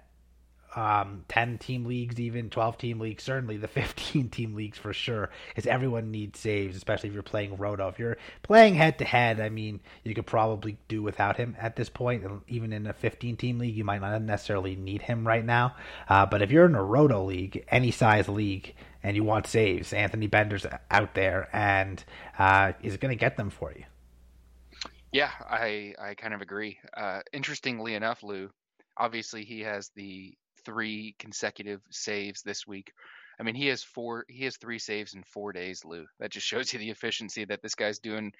um, 0.77 1.25
10 1.27 1.57
team 1.57 1.85
leagues, 1.85 2.19
even 2.19 2.51
12 2.51 2.77
team 2.77 2.99
leagues, 2.99 3.23
certainly 3.23 3.57
the 3.57 3.67
15 3.67 4.29
team 4.29 4.53
leagues 4.53 4.77
for 4.77 4.93
sure, 4.93 5.31
because 5.49 5.65
everyone 5.65 6.11
needs 6.11 6.39
saves, 6.39 6.77
especially 6.77 7.09
if 7.09 7.13
you're 7.13 7.23
playing 7.23 7.57
Roto. 7.57 7.87
If 7.87 7.97
you're 7.97 8.17
playing 8.43 8.75
head 8.75 8.99
to 8.99 9.05
head, 9.05 9.39
I 9.39 9.49
mean, 9.49 9.79
you 10.03 10.13
could 10.13 10.27
probably 10.27 10.77
do 10.87 11.01
without 11.01 11.37
him 11.37 11.55
at 11.59 11.75
this 11.75 11.89
point. 11.89 12.23
And 12.23 12.41
even 12.47 12.71
in 12.71 12.85
a 12.85 12.93
15 12.93 13.37
team 13.37 13.57
league, 13.57 13.75
you 13.75 13.83
might 13.83 14.01
not 14.01 14.21
necessarily 14.21 14.75
need 14.75 15.01
him 15.01 15.25
right 15.25 15.43
now. 15.43 15.75
Uh, 16.07 16.27
but 16.27 16.43
if 16.43 16.51
you're 16.51 16.67
in 16.67 16.75
a 16.75 16.83
Roto 16.83 17.25
league, 17.25 17.65
any 17.69 17.89
size 17.89 18.29
league, 18.29 18.75
and 19.01 19.15
you 19.15 19.23
want 19.23 19.47
saves, 19.47 19.93
Anthony 19.93 20.27
Bender's 20.27 20.65
out 20.91 21.15
there 21.15 21.49
and 21.53 22.03
uh, 22.37 22.73
is 22.83 22.97
going 22.97 23.11
to 23.11 23.19
get 23.19 23.35
them 23.35 23.49
for 23.49 23.71
you. 23.71 23.83
Yeah, 25.11 25.31
I 25.49 25.95
I 25.97 26.13
kind 26.15 26.33
of 26.33 26.41
agree. 26.41 26.77
Uh, 26.95 27.21
interestingly 27.31 27.95
enough, 27.95 28.21
Lou, 28.21 28.51
obviously 28.97 29.45
he 29.45 29.61
has 29.61 29.89
the 29.95 30.37
three 30.67 31.15
consecutive 31.17 31.81
saves 31.89 32.41
this 32.41 32.67
week. 32.67 32.91
I 33.39 33.43
mean, 33.43 33.55
he 33.55 33.67
has 33.67 33.81
four. 33.81 34.25
He 34.27 34.43
has 34.43 34.57
three 34.57 34.79
saves 34.79 35.13
in 35.13 35.23
four 35.23 35.53
days, 35.53 35.85
Lou. 35.85 36.05
That 36.19 36.31
just 36.31 36.45
shows 36.51 36.73
you 36.73 36.79
the 36.79 36.91
efficiency 36.91 37.45
that 37.45 37.61
this 37.63 37.75
guy's 37.75 37.99
doing. 37.99 38.33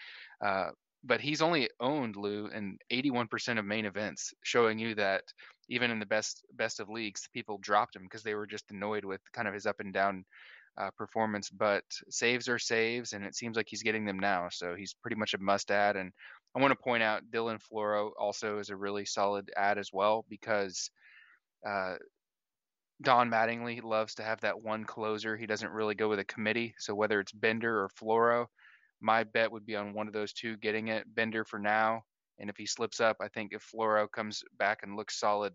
Uh, 0.45 0.71
but 1.03 1.21
he's 1.21 1.41
only 1.41 1.69
owned 1.79 2.17
Lou 2.17 2.47
in 2.47 2.77
81% 2.91 3.59
of 3.59 3.65
main 3.65 3.85
events, 3.85 4.33
showing 4.43 4.77
you 4.77 4.95
that 4.95 5.23
even 5.69 5.89
in 5.89 5.99
the 5.99 6.05
best 6.05 6.43
best 6.53 6.79
of 6.81 6.89
leagues, 6.89 7.29
people 7.33 7.59
dropped 7.59 7.95
him 7.95 8.03
because 8.03 8.23
they 8.23 8.35
were 8.35 8.47
just 8.47 8.69
annoyed 8.71 9.05
with 9.05 9.21
kind 9.31 9.47
of 9.47 9.53
his 9.53 9.65
up 9.65 9.79
and 9.79 9.93
down 9.93 10.25
uh, 10.77 10.89
performance. 10.97 11.49
But 11.49 11.83
saves 12.09 12.49
are 12.49 12.59
saves, 12.59 13.13
and 13.13 13.23
it 13.23 13.35
seems 13.35 13.55
like 13.55 13.67
he's 13.69 13.83
getting 13.83 14.05
them 14.05 14.19
now. 14.19 14.49
So 14.51 14.75
he's 14.75 14.95
pretty 15.01 15.15
much 15.15 15.33
a 15.33 15.37
must 15.37 15.71
add. 15.71 15.95
And 15.95 16.11
I 16.55 16.59
want 16.59 16.71
to 16.71 16.83
point 16.83 17.03
out 17.03 17.29
Dylan 17.31 17.61
Floro 17.61 18.11
also 18.19 18.57
is 18.57 18.69
a 18.69 18.75
really 18.75 19.05
solid 19.05 19.49
add 19.55 19.77
as 19.77 19.91
well 19.93 20.25
because 20.27 20.89
uh, 21.65 21.95
Don 23.01 23.29
Mattingly 23.29 23.83
loves 23.83 24.15
to 24.15 24.23
have 24.23 24.41
that 24.41 24.61
one 24.61 24.83
closer. 24.83 25.37
He 25.37 25.45
doesn't 25.45 25.71
really 25.71 25.95
go 25.95 26.09
with 26.09 26.19
a 26.19 26.25
committee. 26.25 26.73
So 26.79 26.95
whether 26.95 27.19
it's 27.19 27.31
Bender 27.31 27.83
or 27.83 27.89
Floro, 27.89 28.47
my 29.01 29.23
bet 29.23 29.51
would 29.51 29.65
be 29.65 29.75
on 29.75 29.93
one 29.93 30.07
of 30.07 30.13
those 30.13 30.33
two 30.33 30.57
getting 30.57 30.87
it. 30.87 31.03
Bender 31.13 31.45
for 31.45 31.59
now. 31.59 32.01
And 32.39 32.49
if 32.49 32.57
he 32.57 32.65
slips 32.65 32.99
up, 32.99 33.17
I 33.21 33.27
think 33.27 33.53
if 33.53 33.69
Floro 33.71 34.11
comes 34.11 34.43
back 34.57 34.79
and 34.83 34.95
looks 34.95 35.19
solid, 35.19 35.53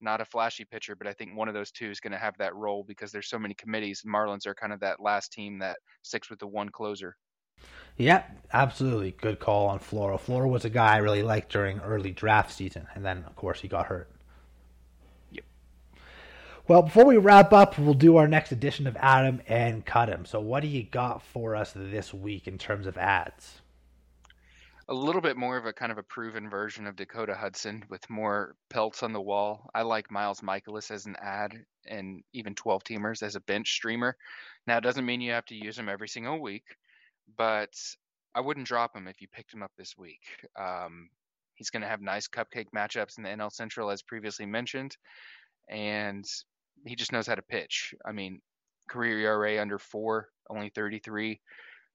not 0.00 0.20
a 0.20 0.24
flashy 0.24 0.64
pitcher, 0.64 0.94
but 0.94 1.06
I 1.06 1.12
think 1.12 1.36
one 1.36 1.48
of 1.48 1.54
those 1.54 1.70
two 1.70 1.90
is 1.90 2.00
going 2.00 2.12
to 2.12 2.18
have 2.18 2.36
that 2.38 2.54
role 2.54 2.84
because 2.86 3.10
there's 3.12 3.28
so 3.28 3.38
many 3.38 3.54
committees. 3.54 4.02
Marlins 4.06 4.46
are 4.46 4.54
kind 4.54 4.72
of 4.72 4.80
that 4.80 5.00
last 5.00 5.32
team 5.32 5.58
that 5.60 5.78
sticks 6.02 6.30
with 6.30 6.38
the 6.38 6.46
one 6.46 6.68
closer. 6.68 7.16
Yeah, 7.96 8.24
absolutely. 8.52 9.12
Good 9.12 9.38
call 9.38 9.68
on 9.68 9.78
Floro. 9.78 10.20
Floro 10.20 10.48
was 10.48 10.64
a 10.66 10.70
guy 10.70 10.94
I 10.94 10.98
really 10.98 11.22
liked 11.22 11.50
during 11.50 11.80
early 11.80 12.10
draft 12.10 12.52
season, 12.52 12.86
and 12.94 13.04
then, 13.04 13.24
of 13.26 13.36
course, 13.36 13.60
he 13.60 13.68
got 13.68 13.86
hurt. 13.86 14.10
Well, 16.68 16.82
before 16.82 17.04
we 17.04 17.16
wrap 17.16 17.52
up, 17.52 17.78
we'll 17.78 17.94
do 17.94 18.16
our 18.16 18.26
next 18.26 18.50
edition 18.50 18.88
of 18.88 18.96
Adam 18.96 19.40
and 19.46 19.86
Cut 19.86 20.08
Him. 20.08 20.24
So, 20.24 20.40
what 20.40 20.62
do 20.62 20.66
you 20.66 20.82
got 20.82 21.22
for 21.22 21.54
us 21.54 21.72
this 21.76 22.12
week 22.12 22.48
in 22.48 22.58
terms 22.58 22.88
of 22.88 22.98
ads? 22.98 23.60
A 24.88 24.94
little 24.94 25.20
bit 25.20 25.36
more 25.36 25.56
of 25.56 25.64
a 25.64 25.72
kind 25.72 25.92
of 25.92 25.98
a 25.98 26.02
proven 26.02 26.50
version 26.50 26.88
of 26.88 26.96
Dakota 26.96 27.36
Hudson 27.36 27.84
with 27.88 28.10
more 28.10 28.56
pelts 28.68 29.04
on 29.04 29.12
the 29.12 29.20
wall. 29.20 29.70
I 29.76 29.82
like 29.82 30.10
Miles 30.10 30.40
Mikolas 30.40 30.90
as 30.90 31.06
an 31.06 31.14
ad 31.22 31.56
and 31.86 32.24
even 32.32 32.56
12 32.56 32.82
teamers 32.82 33.22
as 33.22 33.36
a 33.36 33.40
bench 33.42 33.70
streamer. 33.70 34.16
Now, 34.66 34.78
it 34.78 34.82
doesn't 34.82 35.06
mean 35.06 35.20
you 35.20 35.32
have 35.32 35.46
to 35.46 35.54
use 35.54 35.78
him 35.78 35.88
every 35.88 36.08
single 36.08 36.40
week, 36.40 36.64
but 37.36 37.74
I 38.34 38.40
wouldn't 38.40 38.66
drop 38.66 38.96
him 38.96 39.06
if 39.06 39.22
you 39.22 39.28
picked 39.28 39.54
him 39.54 39.62
up 39.62 39.70
this 39.78 39.96
week. 39.96 40.22
Um, 40.58 41.10
he's 41.54 41.70
going 41.70 41.82
to 41.82 41.88
have 41.88 42.00
nice 42.00 42.26
cupcake 42.26 42.70
matchups 42.74 43.18
in 43.18 43.22
the 43.22 43.30
NL 43.30 43.52
Central, 43.52 43.88
as 43.88 44.02
previously 44.02 44.46
mentioned. 44.46 44.96
And 45.68 46.24
he 46.84 46.96
just 46.96 47.12
knows 47.12 47.26
how 47.26 47.34
to 47.34 47.42
pitch. 47.42 47.94
I 48.04 48.12
mean, 48.12 48.40
career 48.88 49.18
ERA 49.18 49.60
under 49.60 49.78
four 49.78 50.28
only 50.50 50.70
33. 50.74 51.40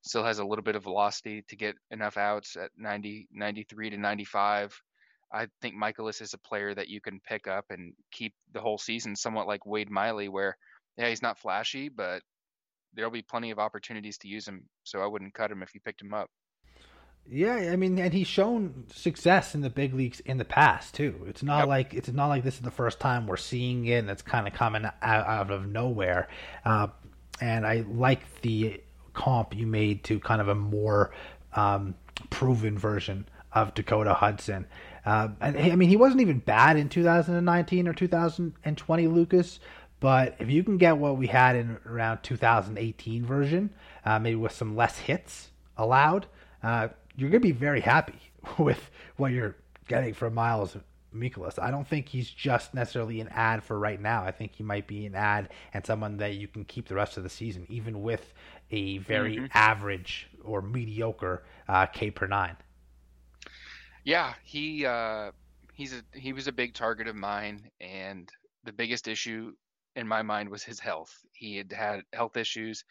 Still 0.04 0.24
has 0.24 0.39
a 0.39 0.46
little 0.46 0.63
bit 0.63 0.76
of 0.76 0.84
velocity 0.84 1.44
to 1.48 1.56
get 1.56 1.76
enough 1.91 2.17
outs 2.17 2.56
at 2.56 2.72
90, 2.78 3.28
93 3.32 3.91
to 3.91 3.98
95. 3.98 4.82
I 5.34 5.48
think 5.62 5.76
Mikolas 5.76 6.22
is 6.22 6.34
a 6.34 6.39
player 6.39 6.74
that 6.74 6.89
you 6.89 7.00
can 7.00 7.22
pick 7.26 7.48
up 7.48 7.65
and 7.70 7.94
keep 8.12 8.34
the 8.54 8.60
whole 8.60 8.78
season, 8.78 9.15
somewhat 9.15 9.48
like 9.48 9.65
Wade 9.65 9.89
Miley, 9.89 10.28
where 10.28 10.58
yeah, 10.98 11.08
he's 11.08 11.22
not 11.22 11.39
flashy, 11.39 11.88
but 11.88 12.22
there'll 12.94 13.12
be 13.12 13.22
plenty 13.22 13.52
of 13.52 13.60
opportunities 13.60 14.17
to 14.20 14.28
use 14.28 14.48
him. 14.48 14.63
So 14.84 15.02
I 15.02 15.08
wouldn't 15.08 15.34
cut 15.34 15.52
him 15.52 15.63
if 15.63 15.74
you 15.74 15.80
picked 15.80 16.02
him 16.02 16.13
up. 16.13 16.30
Yeah, 17.29 17.55
I 17.55 17.75
mean, 17.77 17.97
and 17.97 18.13
he's 18.13 18.27
shown 18.27 18.86
success 18.93 19.55
in 19.55 19.62
the 19.62 19.69
big 19.69 19.93
leagues 19.93 20.19
in 20.21 20.38
the 20.38 20.45
past 20.45 20.95
too. 20.95 21.25
It's 21.27 21.43
not 21.43 21.60
yep. 21.60 21.67
like 21.67 21.93
it's 21.93 22.10
not 22.10 22.27
like 22.27 22.43
this 22.43 22.55
is 22.55 22.62
the 22.62 22.71
first 22.71 22.99
time 22.99 23.25
we're 23.25 23.38
seeing 23.38 23.86
it, 23.86 23.99
and 23.99 24.10
it's 24.10 24.21
kind 24.21 24.47
of 24.47 24.53
coming 24.53 24.86
out, 24.86 24.93
out 25.01 25.51
of 25.51 25.67
nowhere. 25.67 26.27
Uh, 26.65 26.88
and 27.39 27.65
I 27.65 27.86
like 27.89 28.41
the 28.41 28.81
comp 29.13 29.55
you 29.55 29.65
made 29.65 30.03
to 30.05 30.19
kind 30.19 30.41
of 30.41 30.49
a 30.49 30.55
more 30.55 31.12
um, 31.53 31.95
proven 32.29 32.77
version 32.77 33.27
of 33.53 33.73
Dakota 33.73 34.13
Hudson. 34.13 34.67
Uh, 35.05 35.29
and 35.39 35.57
I 35.57 35.75
mean, 35.75 35.89
he 35.89 35.97
wasn't 35.97 36.21
even 36.21 36.39
bad 36.39 36.77
in 36.77 36.89
2019 36.89 37.88
or 37.88 37.93
2020, 37.93 39.07
Lucas. 39.07 39.60
But 39.99 40.36
if 40.39 40.49
you 40.49 40.63
can 40.63 40.77
get 40.77 40.97
what 40.97 41.17
we 41.17 41.27
had 41.27 41.55
in 41.55 41.77
around 41.86 42.23
2018 42.23 43.25
version, 43.25 43.69
uh, 44.03 44.19
maybe 44.19 44.36
with 44.36 44.51
some 44.51 44.75
less 44.75 44.97
hits 44.97 45.49
allowed, 45.77 46.25
uh, 46.63 46.89
you're 47.21 47.29
going 47.29 47.41
to 47.41 47.47
be 47.47 47.51
very 47.51 47.81
happy 47.81 48.19
with 48.57 48.89
what 49.17 49.31
you're 49.31 49.55
getting 49.88 50.13
from 50.13 50.34
Miles 50.34 50.75
Mikolas. 51.13 51.60
I 51.60 51.71
don't 51.71 51.88
think 51.88 52.10
he's 52.10 52.29
just 52.29 52.73
necessarily 52.73 53.21
an 53.21 53.27
ad 53.29 53.63
for 53.63 53.77
right 53.77 54.01
now. 54.01 54.23
I 54.23 54.31
think 54.31 54.55
he 54.55 54.63
might 54.63 54.88
be 54.88 55.05
an 55.05 55.15
ad 55.15 55.49
and 55.73 55.86
someone 55.86 56.17
that 56.17 56.36
you 56.36 56.47
can 56.47 56.65
keep 56.65 56.88
the 56.88 56.95
rest 56.95 57.17
of 57.17 57.23
the 57.23 57.29
season, 57.29 57.65
even 57.69 58.01
with 58.01 58.34
a 58.71 58.97
very 58.99 59.38
mm-hmm. 59.38 59.45
average 59.53 60.29
or 60.43 60.62
mediocre 60.62 61.43
uh, 61.67 61.86
K 61.86 62.10
per 62.10 62.27
nine. 62.27 62.55
Yeah, 64.03 64.34
he 64.43 64.86
uh, 64.86 65.31
he's 65.73 65.93
a 65.93 66.01
he 66.17 66.34
was 66.34 66.47
a 66.47 66.51
big 66.51 66.73
target 66.73 67.07
of 67.07 67.15
mine, 67.15 67.69
and 67.79 68.29
the 68.63 68.73
biggest 68.73 69.07
issue 69.07 69.51
in 69.95 70.07
my 70.07 70.21
mind 70.21 70.49
was 70.49 70.63
his 70.63 70.79
health. 70.79 71.13
He 71.34 71.57
had 71.57 71.71
had 71.71 72.01
health 72.13 72.38
issues. 72.38 72.84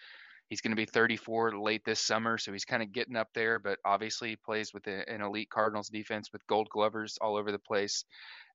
He's 0.50 0.60
going 0.60 0.72
to 0.72 0.76
be 0.76 0.84
34 0.84 1.60
late 1.60 1.84
this 1.84 2.00
summer, 2.00 2.36
so 2.36 2.52
he's 2.52 2.64
kind 2.64 2.82
of 2.82 2.92
getting 2.92 3.14
up 3.14 3.28
there. 3.34 3.60
But 3.60 3.78
obviously, 3.84 4.30
he 4.30 4.36
plays 4.36 4.74
with 4.74 4.88
an 4.88 5.22
elite 5.22 5.48
Cardinals 5.48 5.88
defense 5.88 6.32
with 6.32 6.46
Gold 6.48 6.68
Glovers 6.68 7.18
all 7.20 7.36
over 7.36 7.52
the 7.52 7.58
place, 7.60 8.04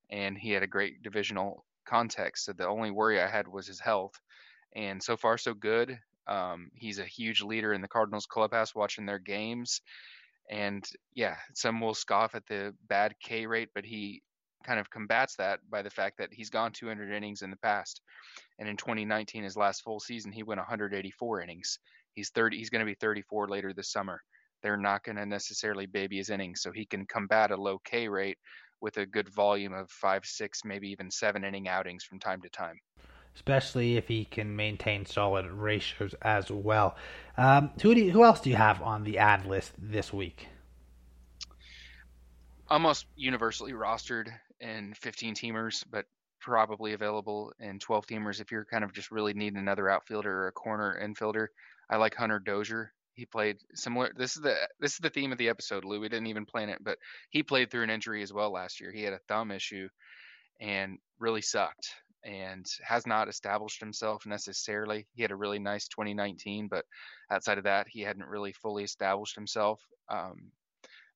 and 0.10 0.38
he 0.38 0.52
had 0.52 0.62
a 0.62 0.68
great 0.68 1.02
divisional 1.02 1.64
context. 1.86 2.46
So 2.46 2.52
the 2.52 2.68
only 2.68 2.92
worry 2.92 3.22
I 3.22 3.28
had 3.28 3.48
was 3.48 3.66
his 3.66 3.80
health, 3.80 4.20
and 4.76 5.02
so 5.02 5.16
far 5.16 5.38
so 5.38 5.54
good. 5.54 5.98
Um, 6.28 6.70
he's 6.76 7.00
a 7.00 7.06
huge 7.06 7.42
leader 7.42 7.72
in 7.72 7.82
the 7.82 7.88
Cardinals 7.88 8.26
clubhouse, 8.26 8.76
watching 8.76 9.06
their 9.06 9.20
games. 9.20 9.80
And 10.52 10.86
yeah, 11.14 11.38
some 11.54 11.80
will 11.80 11.94
scoff 11.94 12.36
at 12.36 12.46
the 12.48 12.76
bad 12.90 13.16
K 13.24 13.46
rate, 13.46 13.70
but 13.74 13.86
he 13.86 14.22
kind 14.66 14.80
of 14.80 14.90
combats 14.90 15.36
that 15.36 15.60
by 15.70 15.82
the 15.82 15.90
fact 15.90 16.18
that 16.18 16.30
he's 16.32 16.50
gone 16.50 16.72
200 16.72 17.12
innings 17.12 17.42
in 17.42 17.52
the 17.52 17.58
past. 17.58 18.02
And 18.60 18.68
in 18.68 18.78
2019, 18.78 19.44
his 19.44 19.56
last 19.56 19.84
full 19.84 20.00
season, 20.00 20.32
he 20.32 20.44
went 20.44 20.60
184 20.60 21.42
innings. 21.42 21.80
He's 22.14 22.30
30. 22.30 22.58
He's 22.58 22.70
going 22.70 22.80
to 22.80 22.86
be 22.86 22.96
34 22.96 23.48
later 23.48 23.74
this 23.74 23.92
summer. 23.92 24.22
They're 24.64 24.78
not 24.78 25.04
going 25.04 25.18
to 25.18 25.26
necessarily 25.26 25.86
baby 25.86 26.18
his 26.18 26.30
innings, 26.30 26.62
so 26.62 26.72
he 26.72 26.86
can 26.86 27.06
combat 27.06 27.52
a 27.52 27.58
low 27.58 27.80
K 27.86 28.08
rate 28.08 28.38
with 28.82 28.98
a 28.98 29.06
good 29.06 29.30
volume 29.30 29.74
of 29.74 29.90
five, 29.92 30.26
six, 30.26 30.62
maybe 30.66 30.90
even 30.90 31.12
seven 31.12 31.44
inning 31.44 31.68
outings 31.68 32.04
from 32.04 32.20
time 32.20 32.42
to 32.42 32.50
time 32.50 32.80
especially 33.36 33.98
if 33.98 34.08
he 34.08 34.26
can 34.26 34.56
maintain 34.56 35.06
solid 35.06 35.46
ratios 35.48 36.16
as 36.22 36.50
well. 36.50 36.96
Um, 37.38 37.72
who 37.82 37.94
do 37.94 38.02
you, 38.02 38.12
who 38.12 38.24
else 38.24 38.40
do 38.40 38.50
you 38.50 38.56
have 38.56 38.82
on 38.82 39.04
the 39.04 39.18
ad 39.18 39.46
list 39.46 39.74
this 39.78 40.14
week? 40.14 40.48
Almost 42.70 43.06
universally 43.16 43.74
rostered 43.74 44.30
in 44.60 44.94
15 44.96 45.36
teamers, 45.36 45.84
but 45.90 46.06
probably 46.42 46.94
available 46.94 47.52
in 47.60 47.80
12 47.80 48.06
teamers 48.08 48.40
if 48.40 48.52
you're 48.52 48.66
kind 48.66 48.84
of 48.84 48.94
just 48.94 49.12
really 49.12 49.34
needing 49.34 49.58
another 49.58 49.90
outfielder 49.90 50.32
or 50.32 50.48
a 50.48 50.52
corner 50.52 51.00
infielder. 51.02 51.48
I 51.90 51.98
like 51.98 52.16
Hunter 52.16 52.40
Dozier. 52.40 52.92
He 53.14 53.26
played 53.26 53.58
similar. 53.74 54.12
This 54.16 54.36
is 54.36 54.42
the 54.42 54.56
this 54.80 54.94
is 54.94 55.00
the 55.00 55.10
theme 55.10 55.32
of 55.32 55.38
the 55.38 55.50
episode, 55.50 55.86
Lou. 55.86 56.02
We 56.02 56.10
didn't 56.10 56.28
even 56.28 56.46
plan 56.46 56.70
it, 56.70 56.84
but 56.84 56.98
he 57.30 57.44
played 57.44 57.72
through 57.72 57.84
an 57.84 57.90
injury 57.90 58.22
as 58.22 58.34
well 58.34 58.52
last 58.52 58.82
year. 58.82 58.92
He 58.92 59.04
had 59.04 59.14
a 59.14 59.20
thumb 59.28 59.52
issue 59.52 59.88
and 60.60 60.98
really 61.20 61.42
sucked 61.42 61.90
and 62.26 62.66
has 62.84 63.08
not 63.08 63.30
established 63.30 63.80
himself 63.80 64.26
necessarily. 64.26 65.08
He 65.14 65.22
had 65.22 65.32
a 65.32 65.36
really 65.36 65.60
nice 65.60 65.88
2019, 65.88 66.68
but 66.68 66.86
outside 67.32 67.58
of 67.58 67.64
that, 67.66 67.88
he 67.90 68.02
hadn't 68.02 68.28
really 68.28 68.52
fully 68.52 68.84
established 68.84 69.36
himself. 69.36 69.80
Um, 70.10 70.52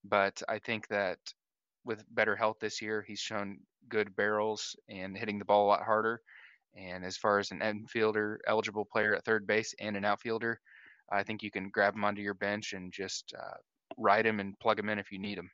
but 0.03 0.41
I 0.47 0.59
think 0.59 0.87
that 0.89 1.17
with 1.85 2.03
better 2.13 2.35
health 2.35 2.57
this 2.59 2.81
year, 2.81 3.03
he's 3.07 3.19
shown 3.19 3.59
good 3.87 4.15
barrels 4.15 4.75
and 4.87 5.17
hitting 5.17 5.39
the 5.39 5.45
ball 5.45 5.65
a 5.65 5.69
lot 5.69 5.83
harder. 5.83 6.21
And 6.75 7.03
as 7.03 7.17
far 7.17 7.39
as 7.39 7.51
an 7.51 7.59
infielder 7.59 8.37
eligible 8.47 8.85
player 8.85 9.15
at 9.15 9.25
third 9.25 9.47
base 9.47 9.73
and 9.79 9.97
an 9.97 10.05
outfielder, 10.05 10.59
I 11.11 11.23
think 11.23 11.41
you 11.41 11.51
can 11.51 11.69
grab 11.69 11.95
him 11.95 12.03
onto 12.03 12.21
your 12.21 12.35
bench 12.35 12.73
and 12.73 12.91
just 12.91 13.33
uh, 13.37 13.57
ride 13.97 14.25
him 14.25 14.39
and 14.39 14.57
plug 14.59 14.79
him 14.79 14.89
in 14.89 14.99
if 14.99 15.11
you 15.11 15.19
need 15.19 15.37
him. 15.37 15.49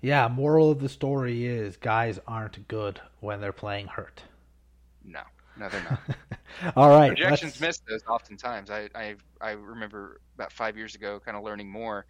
Yeah, 0.00 0.28
moral 0.28 0.70
of 0.70 0.80
the 0.80 0.88
story 0.88 1.46
is 1.46 1.76
guys 1.76 2.18
aren't 2.26 2.66
good 2.68 3.00
when 3.20 3.40
they're 3.40 3.52
playing 3.52 3.86
hurt. 3.86 4.22
No, 5.04 5.22
no, 5.56 5.68
they're 5.68 5.84
not. 5.84 6.00
All 6.76 6.90
right, 6.90 7.08
projections 7.08 7.60
let's... 7.60 7.60
miss 7.60 7.78
those 7.88 8.02
oftentimes. 8.08 8.70
I, 8.70 8.88
I 8.94 9.14
I 9.40 9.52
remember 9.52 10.20
about 10.34 10.52
five 10.52 10.76
years 10.76 10.94
ago, 10.94 11.20
kind 11.24 11.36
of 11.36 11.42
learning 11.42 11.70
more. 11.70 12.06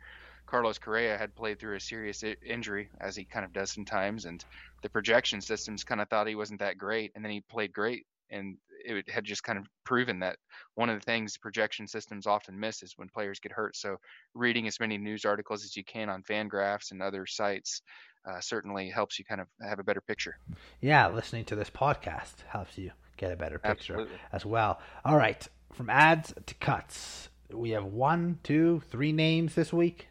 Carlos 0.54 0.78
Correa 0.78 1.18
had 1.18 1.34
played 1.34 1.58
through 1.58 1.74
a 1.74 1.80
serious 1.80 2.22
I- 2.22 2.36
injury, 2.46 2.88
as 3.00 3.16
he 3.16 3.24
kind 3.24 3.44
of 3.44 3.52
does 3.52 3.72
sometimes, 3.72 4.24
and 4.24 4.44
the 4.82 4.88
projection 4.88 5.40
systems 5.40 5.82
kind 5.82 6.00
of 6.00 6.08
thought 6.08 6.28
he 6.28 6.36
wasn't 6.36 6.60
that 6.60 6.78
great, 6.78 7.10
and 7.16 7.24
then 7.24 7.32
he 7.32 7.40
played 7.40 7.72
great, 7.72 8.06
and 8.30 8.56
it 8.84 9.10
had 9.10 9.24
just 9.24 9.42
kind 9.42 9.58
of 9.58 9.66
proven 9.82 10.20
that 10.20 10.36
one 10.76 10.88
of 10.88 10.94
the 10.94 11.04
things 11.04 11.36
projection 11.36 11.88
systems 11.88 12.28
often 12.28 12.56
miss 12.56 12.84
is 12.84 12.92
when 12.96 13.08
players 13.08 13.40
get 13.40 13.50
hurt. 13.50 13.74
So, 13.74 13.96
reading 14.32 14.68
as 14.68 14.78
many 14.78 14.96
news 14.96 15.24
articles 15.24 15.64
as 15.64 15.76
you 15.76 15.82
can 15.82 16.08
on 16.08 16.22
Fangraphs 16.22 16.92
and 16.92 17.02
other 17.02 17.26
sites 17.26 17.82
uh, 18.24 18.40
certainly 18.40 18.88
helps 18.88 19.18
you 19.18 19.24
kind 19.24 19.40
of 19.40 19.48
have 19.60 19.80
a 19.80 19.84
better 19.84 20.02
picture. 20.02 20.38
Yeah, 20.80 21.08
listening 21.08 21.46
to 21.46 21.56
this 21.56 21.68
podcast 21.68 22.44
helps 22.46 22.78
you 22.78 22.92
get 23.16 23.32
a 23.32 23.36
better 23.36 23.58
picture 23.58 23.94
Absolutely. 23.94 24.18
as 24.32 24.46
well. 24.46 24.80
All 25.04 25.16
right, 25.16 25.48
from 25.72 25.90
ads 25.90 26.32
to 26.46 26.54
cuts, 26.54 27.28
we 27.50 27.70
have 27.70 27.86
one, 27.86 28.38
two, 28.44 28.82
three 28.88 29.10
names 29.10 29.56
this 29.56 29.72
week. 29.72 30.10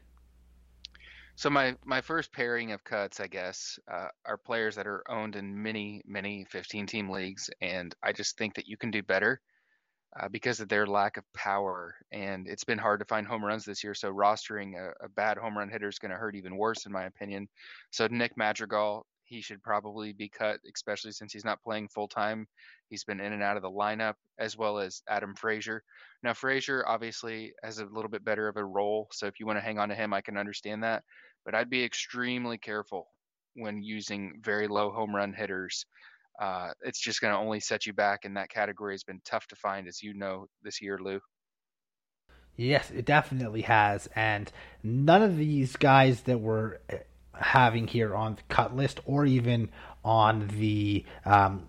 So 1.35 1.49
my 1.49 1.75
my 1.83 2.01
first 2.01 2.31
pairing 2.31 2.71
of 2.71 2.83
cuts, 2.83 3.19
I 3.19 3.27
guess, 3.27 3.79
uh, 3.91 4.09
are 4.25 4.37
players 4.37 4.75
that 4.75 4.87
are 4.87 5.03
owned 5.09 5.35
in 5.35 5.61
many 5.61 6.01
many 6.05 6.45
15 6.45 6.85
team 6.85 7.09
leagues, 7.09 7.49
and 7.61 7.93
I 8.03 8.13
just 8.13 8.37
think 8.37 8.55
that 8.55 8.67
you 8.67 8.77
can 8.77 8.91
do 8.91 9.01
better 9.01 9.41
uh, 10.19 10.29
because 10.29 10.59
of 10.59 10.69
their 10.69 10.85
lack 10.85 11.17
of 11.17 11.23
power. 11.33 11.95
And 12.11 12.47
it's 12.47 12.63
been 12.63 12.77
hard 12.77 12.99
to 12.99 13.05
find 13.05 13.25
home 13.25 13.43
runs 13.43 13.65
this 13.65 13.83
year, 13.83 13.95
so 13.95 14.13
rostering 14.13 14.75
a, 14.77 15.05
a 15.05 15.09
bad 15.09 15.37
home 15.37 15.57
run 15.57 15.69
hitter 15.69 15.87
is 15.87 15.99
going 15.99 16.11
to 16.11 16.17
hurt 16.17 16.35
even 16.35 16.55
worse, 16.55 16.85
in 16.85 16.91
my 16.91 17.05
opinion. 17.05 17.47
So 17.89 18.07
Nick 18.07 18.37
Madrigal, 18.37 19.05
he 19.25 19.41
should 19.41 19.63
probably 19.63 20.13
be 20.13 20.29
cut, 20.29 20.59
especially 20.73 21.11
since 21.11 21.33
he's 21.33 21.45
not 21.45 21.61
playing 21.63 21.87
full 21.87 22.07
time. 22.07 22.47
He's 22.89 23.03
been 23.03 23.19
in 23.19 23.33
and 23.33 23.43
out 23.43 23.57
of 23.57 23.63
the 23.63 23.69
lineup, 23.69 24.15
as 24.39 24.57
well 24.57 24.79
as 24.79 25.01
Adam 25.07 25.35
Frazier. 25.35 25.83
Now 26.23 26.33
Frazier 26.33 26.83
obviously 26.87 27.53
has 27.63 27.79
a 27.79 27.85
little 27.85 28.09
bit 28.09 28.25
better 28.25 28.47
of 28.47 28.57
a 28.57 28.65
role, 28.65 29.07
so 29.11 29.27
if 29.27 29.39
you 29.39 29.45
want 29.45 29.57
to 29.57 29.65
hang 29.65 29.79
on 29.79 29.89
to 29.89 29.95
him, 29.95 30.13
I 30.13 30.21
can 30.21 30.37
understand 30.37 30.83
that. 30.83 31.03
But 31.45 31.55
I'd 31.55 31.69
be 31.69 31.83
extremely 31.83 32.57
careful 32.57 33.07
when 33.55 33.83
using 33.83 34.39
very 34.41 34.67
low 34.67 34.91
home 34.91 35.15
run 35.15 35.33
hitters 35.33 35.85
uh, 36.39 36.69
it's 36.81 36.99
just 36.99 37.21
going 37.21 37.33
to 37.33 37.39
only 37.39 37.59
set 37.59 37.85
you 37.85 37.93
back. 37.93 38.25
And 38.25 38.37
that 38.37 38.49
category 38.49 38.93
has 38.93 39.03
been 39.03 39.21
tough 39.25 39.47
to 39.47 39.55
find, 39.55 39.87
as 39.87 40.01
you 40.01 40.13
know, 40.13 40.47
this 40.63 40.81
year, 40.81 40.97
Lou. 40.99 41.19
Yes, 42.55 42.91
it 42.91 43.05
definitely 43.05 43.61
has. 43.63 44.07
And 44.15 44.51
none 44.83 45.23
of 45.23 45.37
these 45.37 45.75
guys 45.75 46.21
that 46.21 46.39
we're 46.39 46.77
having 47.39 47.87
here 47.87 48.15
on 48.15 48.35
the 48.35 48.41
cut 48.49 48.75
list 48.75 48.99
or 49.05 49.25
even 49.25 49.69
on 50.03 50.47
the 50.47 51.05
um, 51.25 51.67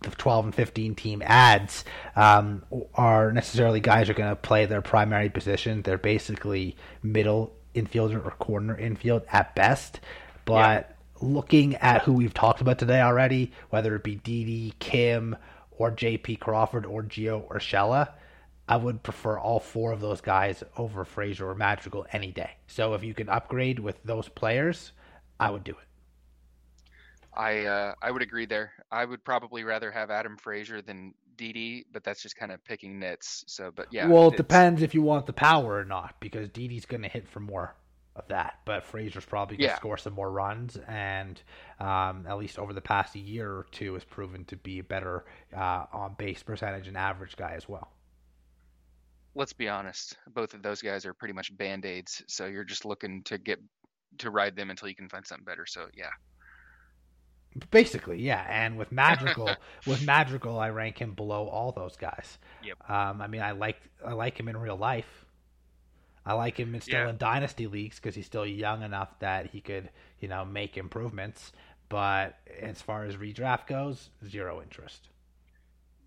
the 0.00 0.10
12 0.10 0.46
and 0.46 0.54
15 0.54 0.94
team 0.94 1.22
ads 1.24 1.84
um, 2.14 2.62
are 2.94 3.32
necessarily 3.32 3.80
guys 3.80 4.06
who 4.06 4.12
are 4.12 4.16
going 4.16 4.30
to 4.30 4.36
play 4.36 4.66
their 4.66 4.82
primary 4.82 5.28
position. 5.28 5.82
They're 5.82 5.98
basically 5.98 6.76
middle 7.02 7.54
infielder 7.74 8.24
or 8.24 8.30
corner 8.32 8.76
infield 8.76 9.22
at 9.32 9.54
best. 9.54 10.00
But 10.44 10.96
looking 11.20 11.76
at 11.76 12.02
who 12.02 12.12
we've 12.12 12.34
talked 12.34 12.60
about 12.60 12.78
today 12.78 13.00
already, 13.00 13.52
whether 13.70 13.94
it 13.96 14.04
be 14.04 14.16
Didi, 14.16 14.74
Kim, 14.78 15.36
or 15.72 15.90
JP 15.90 16.40
Crawford, 16.40 16.86
or 16.86 17.02
Gio 17.02 17.46
Urshela, 17.48 18.10
I 18.68 18.76
would 18.76 19.02
prefer 19.02 19.38
all 19.38 19.60
four 19.60 19.92
of 19.92 20.00
those 20.00 20.20
guys 20.20 20.62
over 20.76 21.04
Frazier 21.04 21.48
or 21.48 21.54
Madrigal 21.54 22.06
any 22.12 22.32
day. 22.32 22.50
So 22.66 22.94
if 22.94 23.04
you 23.04 23.14
can 23.14 23.28
upgrade 23.28 23.78
with 23.78 24.02
those 24.02 24.28
players, 24.28 24.92
I 25.38 25.50
would 25.50 25.64
do 25.64 25.72
it. 25.72 25.78
I 27.36 27.66
uh, 27.66 27.94
I 28.02 28.10
would 28.10 28.22
agree 28.22 28.46
there. 28.46 28.72
I 28.90 29.04
would 29.04 29.22
probably 29.22 29.62
rather 29.62 29.90
have 29.90 30.10
Adam 30.10 30.36
Frazier 30.36 30.80
than 30.80 31.14
Didi, 31.36 31.84
but 31.92 32.02
that's 32.02 32.22
just 32.22 32.36
kind 32.36 32.50
of 32.50 32.64
picking 32.64 32.98
nits. 32.98 33.44
So, 33.46 33.70
but 33.70 33.88
yeah. 33.92 34.08
Well, 34.08 34.28
it 34.28 34.36
depends 34.36 34.82
if 34.82 34.94
you 34.94 35.02
want 35.02 35.26
the 35.26 35.32
power 35.32 35.76
or 35.76 35.84
not, 35.84 36.14
because 36.18 36.48
Didi's 36.48 36.86
going 36.86 37.02
to 37.02 37.08
hit 37.08 37.28
for 37.28 37.40
more 37.40 37.74
of 38.16 38.26
that. 38.28 38.60
But 38.64 38.84
Frazier's 38.84 39.26
probably 39.26 39.58
going 39.58 39.68
to 39.68 39.74
yeah. 39.74 39.76
score 39.76 39.98
some 39.98 40.14
more 40.14 40.30
runs, 40.30 40.78
and 40.88 41.40
um, 41.78 42.24
at 42.26 42.38
least 42.38 42.58
over 42.58 42.72
the 42.72 42.80
past 42.80 43.14
year 43.14 43.50
or 43.50 43.66
two, 43.70 43.94
has 43.94 44.04
proven 44.04 44.46
to 44.46 44.56
be 44.56 44.78
a 44.78 44.84
better 44.84 45.26
uh, 45.54 45.84
on 45.92 46.14
base 46.18 46.42
percentage 46.42 46.88
and 46.88 46.96
average 46.96 47.36
guy 47.36 47.52
as 47.54 47.68
well. 47.68 47.90
Let's 49.36 49.52
be 49.52 49.68
honest, 49.68 50.16
both 50.32 50.54
of 50.54 50.62
those 50.62 50.80
guys 50.80 51.04
are 51.04 51.12
pretty 51.12 51.34
much 51.34 51.54
band 51.56 51.84
aids. 51.84 52.22
So 52.26 52.46
you're 52.46 52.64
just 52.64 52.86
looking 52.86 53.22
to 53.24 53.36
get 53.36 53.60
to 54.18 54.30
ride 54.30 54.56
them 54.56 54.70
until 54.70 54.88
you 54.88 54.94
can 54.94 55.10
find 55.10 55.26
something 55.26 55.44
better. 55.44 55.66
So 55.66 55.88
yeah. 55.94 56.10
Basically, 57.70 58.18
yeah. 58.18 58.46
And 58.48 58.78
with 58.78 58.90
Madrigal, 59.02 59.50
with 59.86 60.04
Madrigal, 60.04 60.58
I 60.58 60.70
rank 60.70 60.98
him 60.98 61.12
below 61.12 61.48
all 61.48 61.70
those 61.70 61.96
guys. 61.96 62.38
Yep. 62.64 62.90
Um, 62.90 63.20
I 63.20 63.26
mean, 63.26 63.42
I 63.42 63.52
like 63.52 63.80
I 64.04 64.14
like 64.14 64.40
him 64.40 64.48
in 64.48 64.56
real 64.56 64.76
life. 64.76 65.26
I 66.24 66.32
like 66.32 66.58
him 66.58 66.78
still 66.80 67.00
yeah. 67.00 67.10
in 67.10 67.18
dynasty 67.18 67.66
leagues 67.68 67.96
because 67.96 68.14
he's 68.14 68.26
still 68.26 68.44
young 68.44 68.82
enough 68.82 69.20
that 69.20 69.46
he 69.46 69.60
could, 69.60 69.90
you 70.18 70.28
know, 70.28 70.44
make 70.44 70.76
improvements. 70.76 71.52
But 71.88 72.38
as 72.60 72.82
far 72.82 73.04
as 73.04 73.16
redraft 73.16 73.68
goes, 73.68 74.10
zero 74.26 74.60
interest. 74.60 75.08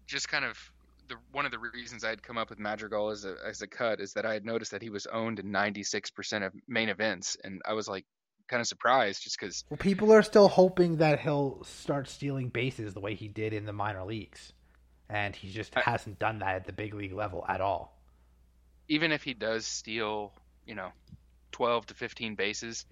Just 0.07 0.27
kind 0.27 0.43
of 0.43 0.71
the 1.09 1.15
one 1.31 1.45
of 1.45 1.51
the 1.51 1.59
reasons 1.59 2.03
I 2.03 2.09
had 2.09 2.23
come 2.23 2.37
up 2.37 2.49
with 2.49 2.59
Madrigal 2.59 3.09
as 3.09 3.25
a 3.25 3.35
as 3.45 3.61
a 3.61 3.67
cut 3.67 3.99
is 3.99 4.13
that 4.13 4.25
I 4.25 4.33
had 4.33 4.45
noticed 4.45 4.71
that 4.71 4.81
he 4.81 4.89
was 4.89 5.05
owned 5.07 5.39
in 5.39 5.47
96% 5.47 6.45
of 6.45 6.53
main 6.67 6.89
events, 6.89 7.35
and 7.43 7.61
I 7.65 7.73
was 7.73 7.87
like, 7.87 8.05
kind 8.47 8.61
of 8.61 8.67
surprised 8.67 9.23
just 9.23 9.39
because. 9.39 9.65
Well, 9.69 9.77
people 9.77 10.13
are 10.13 10.23
still 10.23 10.47
hoping 10.47 10.97
that 10.97 11.19
he'll 11.19 11.63
start 11.63 12.07
stealing 12.07 12.49
bases 12.49 12.93
the 12.93 12.99
way 12.99 13.15
he 13.15 13.27
did 13.27 13.53
in 13.53 13.65
the 13.65 13.73
minor 13.73 14.03
leagues, 14.05 14.53
and 15.09 15.35
he 15.35 15.49
just 15.49 15.75
I, 15.75 15.81
hasn't 15.81 16.19
done 16.19 16.39
that 16.39 16.55
at 16.55 16.65
the 16.65 16.73
big 16.73 16.93
league 16.93 17.13
level 17.13 17.45
at 17.47 17.61
all. 17.61 17.99
Even 18.87 19.11
if 19.11 19.23
he 19.23 19.33
does 19.33 19.65
steal, 19.65 20.33
you 20.65 20.75
know, 20.75 20.89
twelve 21.51 21.85
to 21.87 21.93
fifteen 21.93 22.35
bases, 22.35 22.85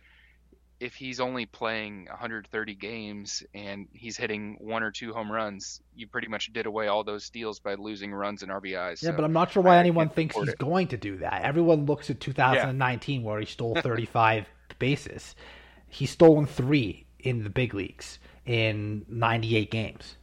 if 0.80 0.96
he's 0.96 1.20
only 1.20 1.46
playing 1.46 2.06
130 2.06 2.76
games 2.76 3.44
and 3.54 3.88
he's 3.94 4.16
hitting 4.16 4.58
one 4.60 4.84
or 4.84 4.92
two 4.92 5.12
home 5.12 5.32
runs, 5.32 5.82
you 5.96 6.08
pretty 6.08 6.28
much 6.28 6.54
did 6.54 6.66
away 6.66 6.88
all 6.88 7.04
those 7.04 7.26
steals 7.26 7.60
by 7.60 7.74
losing 7.76 8.14
runs 8.14 8.44
and 8.44 8.52
RBIs. 8.52 9.02
Yeah, 9.02 9.10
so 9.10 9.14
but 9.14 9.26
I'm 9.26 9.34
not 9.34 9.52
sure 9.52 9.64
why 9.64 9.78
anyone 9.78 10.10
thinks 10.10 10.36
he's 10.36 10.50
it. 10.50 10.58
going 10.60 10.90
to 10.90 10.98
do 10.98 11.18
that. 11.18 11.42
Everyone 11.44 11.86
looks 11.86 12.10
at 12.10 12.20
2019 12.20 13.22
yeah. 13.22 13.28
where 13.28 13.40
he 13.40 13.46
stole 13.46 13.76
35 13.82 14.46
bases. 14.78 15.36
He's 15.88 16.12
stolen 16.12 16.46
three 16.46 17.08
in 17.20 17.44
the 17.44 17.50
big 17.50 17.74
leagues 17.74 18.20
in 18.46 19.06
98 19.10 19.72
games. 19.72 20.16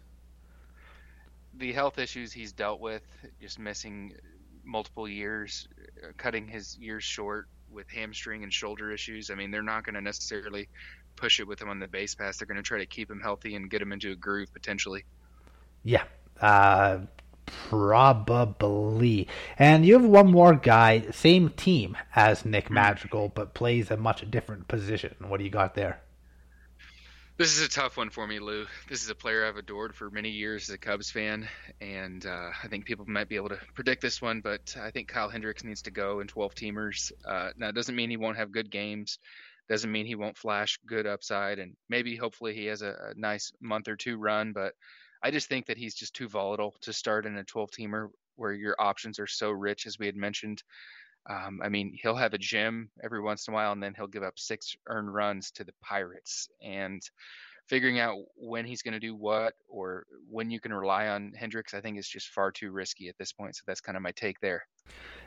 The 1.57 1.73
health 1.73 1.99
issues 1.99 2.33
he's 2.33 2.53
dealt 2.53 2.81
with, 2.81 3.03
just 3.41 3.59
missing 3.59 4.15
multiple 4.65 5.09
years, 5.09 5.69
uh, 6.03 6.13
cutting 6.17 6.47
his 6.47 6.79
years 6.79 7.05
short 7.05 7.49
with 7.75 7.89
hamstring 7.91 8.43
and 8.43 8.53
shoulder 8.53 8.93
issues. 8.93 9.31
I 9.31 9.35
mean, 9.35 9.51
they're 9.51 9.63
not 9.63 9.85
going 9.85 9.95
to 9.95 10.01
necessarily 10.01 10.69
push 11.17 11.41
it 11.41 11.47
with 11.47 11.61
him 11.61 11.69
on 11.69 11.79
the 11.79 11.89
base 11.89 12.15
pass. 12.15 12.39
They're 12.39 12.47
going 12.47 12.57
to 12.57 12.63
try 12.63 12.79
to 12.79 12.87
keep 12.87 13.11
him 13.11 13.21
healthy 13.21 13.55
and 13.55 13.71
get 13.71 13.83
him 13.83 13.93
into 13.93 14.11
a 14.13 14.17
groove 14.17 14.53
potentially. 14.53 15.05
Yeah. 15.83 16.05
Uh, 16.41 17.01
Probably. 17.47 19.29
And 19.59 19.85
you 19.85 19.95
have 19.95 20.05
one 20.05 20.31
more 20.31 20.55
guy, 20.55 21.11
same 21.11 21.51
team 21.51 21.97
as 22.15 22.45
Nick 22.45 22.69
hmm. 22.69 22.75
Madrigal, 22.75 23.31
but 23.35 23.55
plays 23.55 23.91
a 23.91 23.97
much 23.97 24.29
different 24.31 24.69
position. 24.69 25.15
What 25.21 25.39
do 25.39 25.45
you 25.45 25.51
got 25.51 25.75
there? 25.75 26.01
This 27.37 27.59
is 27.59 27.67
a 27.67 27.69
tough 27.69 27.97
one 27.97 28.11
for 28.11 28.29
me, 28.29 28.39
Lou. 28.39 28.65
This 28.89 29.03
is 29.03 29.11
a 29.11 29.15
player 29.15 29.45
I've 29.45 29.57
adored 29.57 29.93
for 29.97 30.09
many 30.09 30.31
years 30.31 30.69
as 30.69 30.75
a 30.77 30.79
Cubs 30.79 31.11
fan, 31.11 31.49
and 31.81 32.25
uh, 32.25 32.51
I 32.63 32.69
think 32.69 32.85
people 32.85 33.07
might 33.09 33.29
be 33.29 33.35
able 33.35 33.49
to 33.49 33.59
predict 33.75 34.03
this 34.03 34.23
one, 34.23 34.41
but 34.41 34.77
I 34.81 34.93
think 34.93 35.09
Kyle 35.09 35.29
Hendricks 35.29 35.65
needs 35.65 35.83
to 35.83 35.91
go 35.91 36.21
in 36.21 36.29
12 36.29 36.55
teamers. 36.55 37.11
Uh, 37.25 37.51
now, 37.57 37.71
it 37.71 37.75
doesn't 37.75 37.97
mean 37.97 38.09
he 38.09 38.17
won't 38.17 38.37
have 38.37 38.53
good 38.53 38.71
games, 38.71 39.19
doesn't 39.69 39.91
mean 39.91 40.07
he 40.07 40.15
won't 40.15 40.39
flash 40.39 40.79
good 40.87 41.09
upside, 41.09 41.59
and 41.59 41.75
maybe 41.89 42.15
hopefully 42.15 42.55
he 42.55 42.67
has 42.67 42.83
a, 42.83 43.11
a 43.11 43.19
nice 43.19 43.51
month 43.61 43.89
or 43.89 43.97
two 43.97 44.17
run, 44.17 44.53
but 44.53 44.75
I 45.21 45.33
just 45.33 45.49
think 45.49 45.67
that 45.67 45.77
he's 45.77 45.97
just 45.97 46.15
too 46.15 46.29
volatile 46.29 46.77
to 46.83 46.93
start 46.93 47.27
in 47.27 47.37
a 47.37 47.43
12 47.43 47.71
teamer 47.73 48.11
where 48.37 48.53
your 48.53 48.77
options 48.79 49.19
are 49.19 49.27
so 49.27 49.51
rich, 49.51 49.87
as 49.87 49.99
we 49.99 50.07
had 50.07 50.17
mentioned. 50.17 50.63
Um, 51.29 51.61
I 51.63 51.69
mean, 51.69 51.97
he'll 52.01 52.17
have 52.17 52.35
a 52.35 52.39
gem 52.39 52.91
every 53.03 53.23
once 53.23 53.49
in 53.49 53.55
a 53.55 53.57
while, 53.57 53.73
and 53.73 53.83
then 53.83 53.95
he'll 53.97 54.07
give 54.07 54.23
up 54.23 54.39
six 54.39 54.77
earned 54.87 55.13
runs 55.13 55.51
to 55.53 55.65
the 55.65 55.73
Pirates. 55.83 56.49
And 56.63 57.03
figuring 57.67 57.99
out 57.99 58.17
when 58.37 58.67
he's 58.67 58.83
going 58.83 58.93
to 58.93 59.01
do 59.01 59.15
what 59.15 59.55
or 59.69 60.05
when 60.29 60.51
you 60.51 60.61
can 60.61 60.73
rely 60.73 61.09
on 61.09 61.33
Hendricks, 61.35 61.75
I 61.75 61.81
think 61.81 61.99
is 61.99 62.09
just 62.09 62.29
far 62.29 62.53
too 62.53 62.71
risky 62.71 63.09
at 63.09 63.17
this 63.19 63.33
point. 63.33 63.57
So 63.57 63.63
that's 63.67 63.81
kind 63.81 63.97
of 63.97 64.03
my 64.03 64.13
take 64.13 64.41
there. 64.41 64.67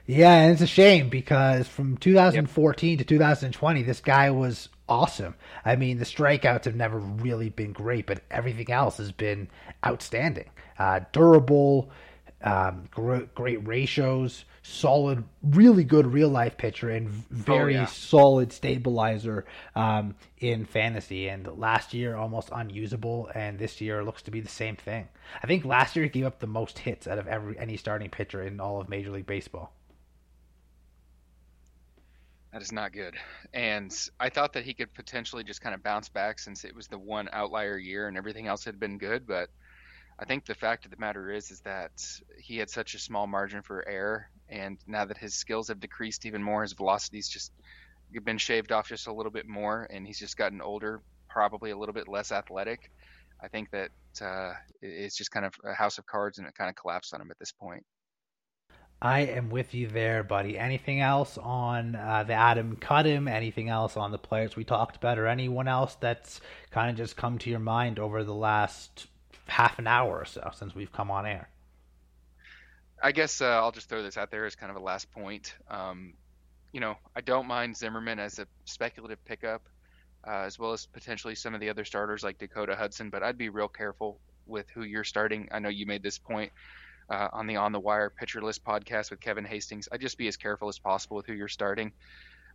Yeah, 0.06 0.34
and 0.34 0.54
it's 0.54 0.62
a 0.62 0.68
shame 0.68 1.10
because 1.10 1.68
from 1.68 1.98
2014 1.98 2.90
yep. 2.92 3.00
to 3.00 3.04
2020, 3.04 3.84
this 3.84 4.00
guy 4.00 4.30
was 4.30 4.70
awesome. 4.88 5.36
I 5.66 5.76
mean, 5.76 5.98
the 5.98 6.06
strikeouts 6.06 6.66
have 6.66 6.76
never 6.76 7.00
really 7.00 7.50
been 7.50 7.74
great, 7.74 8.06
but 8.06 8.22
everything 8.32 8.72
else 8.72 8.98
has 8.98 9.12
been 9.12 9.50
outstanding. 9.86 10.50
Uh, 10.80 11.02
durable, 11.12 11.90
um, 12.44 12.84
great, 12.92 13.34
great 13.34 13.68
ratios, 13.68 14.46
solid, 14.62 15.24
really 15.42 15.84
good 15.84 16.06
real 16.06 16.30
life 16.30 16.58
pitcher, 16.58 16.90
and 16.90 17.10
very 17.10 17.76
oh, 17.76 17.82
yeah. 17.82 17.86
solid 17.86 18.52
stabilizer 18.52 19.46
um, 19.76 20.16
in 20.40 20.66
fantasy. 20.66 21.30
And 21.30 21.48
last 21.58 21.94
year, 21.94 22.16
almost 22.16 22.50
unusable, 22.54 23.30
and 23.34 23.58
this 23.58 23.82
year 23.82 24.04
looks 24.04 24.22
to 24.24 24.32
be 24.32 24.40
the 24.40 24.50
same 24.50 24.76
thing. 24.76 25.08
I 25.42 25.48
think 25.48 25.66
last 25.66 25.96
year 25.96 26.06
he 26.06 26.10
gave 26.10 26.26
up 26.26 26.40
the 26.40 26.48
most 26.48 26.80
hits 26.80 27.08
out 27.08 27.18
of 27.18 27.28
every 27.28 27.58
any 27.58 27.78
starting 27.78 28.10
pitcher 28.10 28.44
in 28.44 28.60
all 28.60 28.80
of 28.80 28.90
Major 28.90 29.12
League 29.12 29.26
Baseball. 29.28 29.74
That 32.54 32.62
is 32.62 32.72
not 32.72 32.94
good. 32.94 33.16
And 33.54 33.94
I 34.20 34.30
thought 34.30 34.54
that 34.54 34.64
he 34.64 34.74
could 34.74 34.94
potentially 34.94 35.44
just 35.44 35.62
kind 35.62 35.76
of 35.76 35.84
bounce 35.84 36.10
back 36.10 36.40
since 36.40 36.64
it 36.64 36.76
was 36.76 36.88
the 36.88 36.98
one 36.98 37.30
outlier 37.32 37.78
year 37.78 38.08
and 38.08 38.18
everything 38.18 38.48
else 38.48 38.64
had 38.64 38.80
been 38.80 38.98
good. 38.98 39.28
But 39.28 39.50
I 40.20 40.26
think 40.26 40.46
the 40.46 40.56
fact 40.56 40.86
of 40.86 40.92
the 40.92 40.98
matter 40.98 41.32
is, 41.32 41.52
is 41.52 41.62
that 41.62 41.92
he 42.40 42.58
had 42.58 42.70
such 42.70 42.96
a 42.96 43.00
small 43.00 43.28
margin 43.28 43.62
for 43.62 43.88
error, 43.88 44.30
and 44.50 44.78
now 44.88 45.06
that 45.06 45.18
his 45.18 45.36
skills 45.36 45.68
have 45.68 45.80
decreased 45.80 46.26
even 46.26 46.42
more, 46.42 46.64
his 46.64 46.74
velocity's 46.74 47.30
just 47.30 47.52
been 48.24 48.38
shaved 48.38 48.72
off 48.72 48.88
just 48.88 49.08
a 49.08 49.14
little 49.14 49.32
bit 49.32 49.48
more, 49.48 49.88
and 49.92 50.08
he's 50.08 50.18
just 50.18 50.36
gotten 50.36 50.62
older, 50.62 51.02
probably 51.30 51.70
a 51.72 51.78
little 51.78 51.94
bit 51.94 52.08
less 52.08 52.32
athletic. 52.32 52.92
I 53.44 53.48
think 53.48 53.70
that 53.72 53.92
uh, 54.20 54.54
it's 54.82 55.16
just 55.16 55.30
kind 55.30 55.46
of 55.46 55.54
a 55.64 55.74
house 55.74 56.00
of 56.00 56.06
cards, 56.08 56.40
and 56.40 56.48
it 56.48 56.56
kind 56.56 56.70
of 56.70 56.76
collapsed 56.76 57.14
on 57.14 57.22
him 57.22 57.30
at 57.30 57.38
this 57.38 57.52
point. 57.52 57.86
I 59.00 59.20
am 59.20 59.52
with 59.52 59.76
you 59.76 59.88
there, 59.88 60.24
buddy. 60.24 60.58
Anything 60.58 61.02
else 61.02 61.38
on 61.38 61.96
uh, 61.96 62.24
the 62.24 62.34
Adam 62.34 62.78
cut 62.78 63.06
him? 63.06 63.28
Anything 63.28 63.70
else 63.70 63.96
on 63.96 64.12
the 64.12 64.18
players 64.18 64.56
we 64.56 64.64
talked 64.64 64.96
about, 64.96 65.20
or 65.20 65.28
anyone 65.28 65.68
else 65.68 65.94
that's 66.00 66.42
kind 66.72 66.90
of 66.90 66.98
just 66.98 67.16
come 67.16 67.38
to 67.40 67.52
your 67.52 67.60
mind 67.60 68.00
over 68.00 68.24
the 68.24 68.34
last 68.34 69.06
half 69.48 69.80
an 69.80 69.88
hour 69.88 70.20
or 70.20 70.26
so 70.26 70.50
since 70.54 70.76
we've 70.76 70.92
come 70.92 71.12
on 71.12 71.26
air? 71.26 71.50
I 73.02 73.12
guess 73.12 73.42
uh, 73.42 73.46
I'll 73.46 73.72
just 73.72 73.90
throw 73.90 74.02
this 74.02 74.18
out 74.18 74.32
there 74.32 74.46
as 74.46 74.56
kind 74.56 74.72
of 74.72 74.76
a 74.76 74.80
last 74.80 75.12
point. 75.12 75.54
Um, 75.70 76.14
you 76.74 76.80
know, 76.80 76.96
I 77.16 77.22
don't 77.22 77.48
mind 77.48 77.78
Zimmermann 77.78 78.20
as 78.20 78.40
a 78.40 78.48
speculative 78.66 79.24
pickup, 79.26 79.62
uh, 80.28 80.44
as 80.46 80.58
well 80.58 80.74
as 80.74 80.86
potentially 80.88 81.36
some 81.36 81.54
of 81.54 81.60
the 81.60 81.70
other 81.70 81.86
starters 81.86 82.24
like 82.24 82.40
Dakota 82.40 82.76
Hudson, 82.76 83.10
but 83.10 83.24
I'd 83.24 83.38
be 83.38 83.50
real 83.50 83.68
careful 83.68 84.20
with 84.48 84.70
who 84.72 84.84
you're 84.84 85.04
starting. 85.04 85.50
I 85.52 85.60
know 85.60 85.70
you 85.70 85.86
made 85.86 86.04
this 86.04 86.18
point 86.18 86.52
uh, 87.10 87.28
on 87.32 87.48
the 87.48 87.58
On 87.58 87.72
the 87.72 87.80
Wire 87.80 88.10
Pitcher 88.10 88.42
List 88.42 88.64
podcast 88.66 89.12
with 89.12 89.20
Kevin 89.20 89.46
Hastings. 89.46 89.88
I'd 89.92 90.02
just 90.02 90.18
be 90.18 90.28
as 90.28 90.38
careful 90.38 90.68
as 90.68 90.80
possible 90.80 91.18
with 91.18 91.26
who 91.26 91.34
you're 91.34 91.48
starting. 91.48 91.92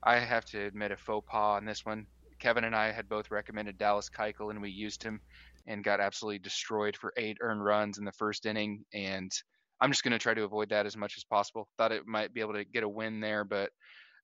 I 0.03 0.19
have 0.19 0.45
to 0.47 0.61
admit 0.61 0.91
a 0.91 0.97
faux 0.97 1.27
pas 1.31 1.57
on 1.57 1.65
this 1.65 1.87
one. 1.87 2.07
Kevin 2.39 2.65
and 2.65 2.75
I 2.75 2.91
had 2.91 3.09
both 3.09 3.31
recommended 3.31 3.79
Dallas 3.79 4.11
Keuchel, 4.11 4.51
and 4.51 4.61
we 4.61 4.71
used 4.71 5.03
him 5.03 5.21
and 5.67 5.85
got 5.85 6.01
absolutely 6.01 6.39
destroyed 6.39 6.97
for 6.97 7.13
eight 7.17 7.39
earned 7.41 7.65
runs 7.65 7.99
in 7.99 8.05
the 8.05 8.13
first 8.13 8.47
inning. 8.47 8.85
And 8.93 9.31
I'm 9.81 9.91
just 9.91 10.05
going 10.05 10.13
to 10.13 10.19
try 10.19 10.35
to 10.35 10.45
avoid 10.45 10.71
that 10.71 10.87
as 10.87 10.97
much 10.97 11.15
as 11.17 11.25
possible. 11.25 11.69
Thought 11.79 11.93
it 11.93 12.07
might 12.07 12.33
be 12.33 12.41
able 12.41 12.55
to 12.55 12.65
get 12.65 12.85
a 12.85 12.89
win 12.89 13.21
there, 13.21 13.45
but 13.45 13.71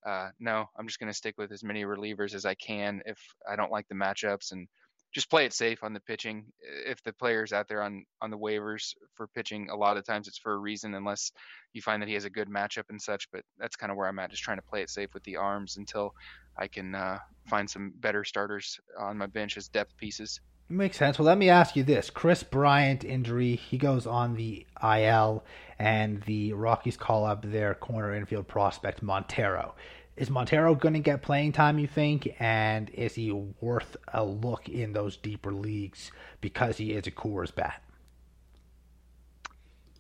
uh, 0.07 0.29
no, 0.39 0.67
I'm 0.79 0.87
just 0.87 1.01
going 1.01 1.11
to 1.11 1.17
stick 1.17 1.35
with 1.39 1.53
as 1.53 1.65
many 1.65 1.85
relievers 1.85 2.35
as 2.35 2.45
I 2.45 2.55
can 2.55 3.03
if 3.07 3.19
I 3.51 3.57
don't 3.57 3.73
like 3.73 3.89
the 3.89 3.95
matchups 3.95 4.53
and 4.53 4.69
just 5.13 5.31
play 5.31 5.47
it 5.47 5.53
safe 5.53 5.83
on 5.83 5.95
the 5.95 6.01
pitching. 6.01 6.45
If 6.87 7.03
the 7.03 7.13
player's 7.15 7.53
out 7.53 7.67
there 7.69 7.83
on 7.83 8.05
on 8.21 8.31
the 8.31 8.39
waivers 8.39 8.93
for 9.15 9.27
pitching, 9.29 9.71
a 9.71 9.77
lot 9.77 9.97
of 9.97 10.05
times 10.05 10.29
it's 10.29 10.39
for 10.39 10.53
a 10.53 10.59
reason, 10.59 10.95
unless 10.95 11.33
you 11.73 11.81
find 11.81 12.03
that 12.03 12.09
he 12.09 12.15
has 12.15 12.27
a 12.27 12.31
good 12.31 12.49
matchup 12.49 12.85
and 12.91 13.01
such. 13.01 13.27
But 13.33 13.43
that's 13.59 13.77
kind 13.77 13.91
of 13.91 13.97
where 13.97 14.07
I'm 14.07 14.19
at, 14.19 14.31
just 14.31 14.43
trying 14.43 14.59
to 14.59 14.63
play 14.71 14.83
it 14.83 14.91
safe 14.91 15.15
with 15.15 15.23
the 15.25 15.37
arms 15.37 15.79
until 15.79 16.13
I 16.59 16.69
can 16.69 16.95
uh, 16.95 17.19
find 17.47 17.69
some 17.69 17.93
better 17.97 18.23
starters 18.23 18.79
on 18.99 19.17
my 19.17 19.27
bench 19.27 19.57
as 19.57 19.69
depth 19.69 19.97
pieces. 19.97 20.41
Makes 20.71 20.99
sense. 20.99 21.19
Well, 21.19 21.27
let 21.27 21.39
me 21.39 21.49
ask 21.49 21.77
you 21.77 21.83
this: 21.83 22.11
Kris 22.11 22.43
Bryant 22.43 23.05
injury, 23.05 23.57
he 23.57 23.79
goes 23.79 24.07
on 24.07 24.35
the 24.35 24.67
IL, 24.83 25.45
and 25.79 26.23
the 26.25 26.53
Rockies 26.53 26.97
call 26.97 27.25
up 27.25 27.43
their 27.43 27.75
corner 27.75 28.15
infield 28.15 28.49
prospect 28.49 29.03
Montero. 29.03 29.75
Is 30.17 30.29
Montero 30.29 30.75
going 30.75 30.95
to 30.95 31.01
get 31.01 31.23
playing 31.23 31.53
time, 31.53 31.79
you 31.79 31.87
think? 31.87 32.35
And 32.41 32.91
is 32.91 33.15
he 33.15 33.33
worth 33.33 33.97
a 34.13 34.25
look 34.25 34.69
in 34.69 34.93
those 34.93 35.17
deeper 35.17 35.53
leagues 35.53 36.11
because 36.41 36.77
he 36.77 36.93
is 36.93 37.07
a 37.07 37.13
Coors 37.13 37.55
bat? 37.55 37.83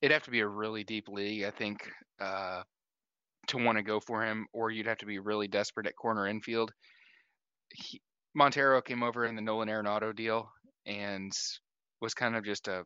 it'd 0.00 0.12
have 0.12 0.24
to 0.24 0.31
be 0.31 0.40
a 0.40 0.46
really 0.46 0.85
deep 0.85 1.09
league, 1.09 1.44
I 1.44 1.50
think, 1.50 1.90
uh, 2.20 2.62
to 3.48 3.59
want 3.59 3.78
to 3.78 3.83
go 3.83 4.00
for 4.00 4.24
him, 4.24 4.46
or 4.52 4.70
you'd 4.70 4.87
have 4.87 4.98
to 4.98 5.07
be 5.07 5.18
really 5.18 5.48
desperate 5.48 5.87
at 5.87 5.96
corner 5.96 6.26
infield. 6.26 6.72
He, 7.72 8.00
Montero 8.35 8.81
came 8.81 9.02
over 9.02 9.24
in 9.24 9.35
the 9.35 9.42
Nolan 9.42 9.68
Arenado 9.68 10.14
deal 10.14 10.50
and 10.88 11.33
was 12.01 12.14
kind 12.14 12.35
of 12.35 12.44
just 12.44 12.66
a 12.66 12.85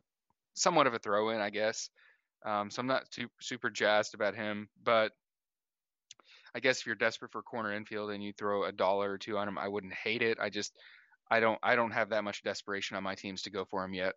somewhat 0.53 0.85
of 0.85 0.93
a 0.93 0.99
throw 0.99 1.29
in, 1.29 1.39
I 1.39 1.49
guess. 1.49 1.89
Um, 2.45 2.69
so 2.69 2.81
I'm 2.81 2.87
not 2.87 3.09
too, 3.09 3.27
super 3.39 3.69
jazzed 3.69 4.13
about 4.13 4.35
him, 4.35 4.67
but 4.83 5.13
I 6.53 6.59
guess 6.59 6.81
if 6.81 6.85
you're 6.85 6.95
desperate 6.95 7.31
for 7.31 7.41
corner 7.41 7.73
infield 7.73 8.11
and 8.11 8.23
you 8.23 8.33
throw 8.33 8.65
a 8.65 8.71
dollar 8.71 9.11
or 9.11 9.17
two 9.17 9.37
on 9.37 9.47
him, 9.47 9.57
I 9.57 9.69
wouldn't 9.69 9.93
hate 9.93 10.21
it. 10.21 10.37
I 10.39 10.49
just 10.49 10.73
I 11.31 11.39
don't 11.39 11.57
I 11.63 11.75
don't 11.75 11.91
have 11.91 12.09
that 12.09 12.23
much 12.23 12.43
desperation 12.43 12.97
on 12.97 13.03
my 13.03 13.15
teams 13.15 13.43
to 13.43 13.49
go 13.49 13.65
for 13.65 13.83
him 13.83 13.93
yet. 13.93 14.13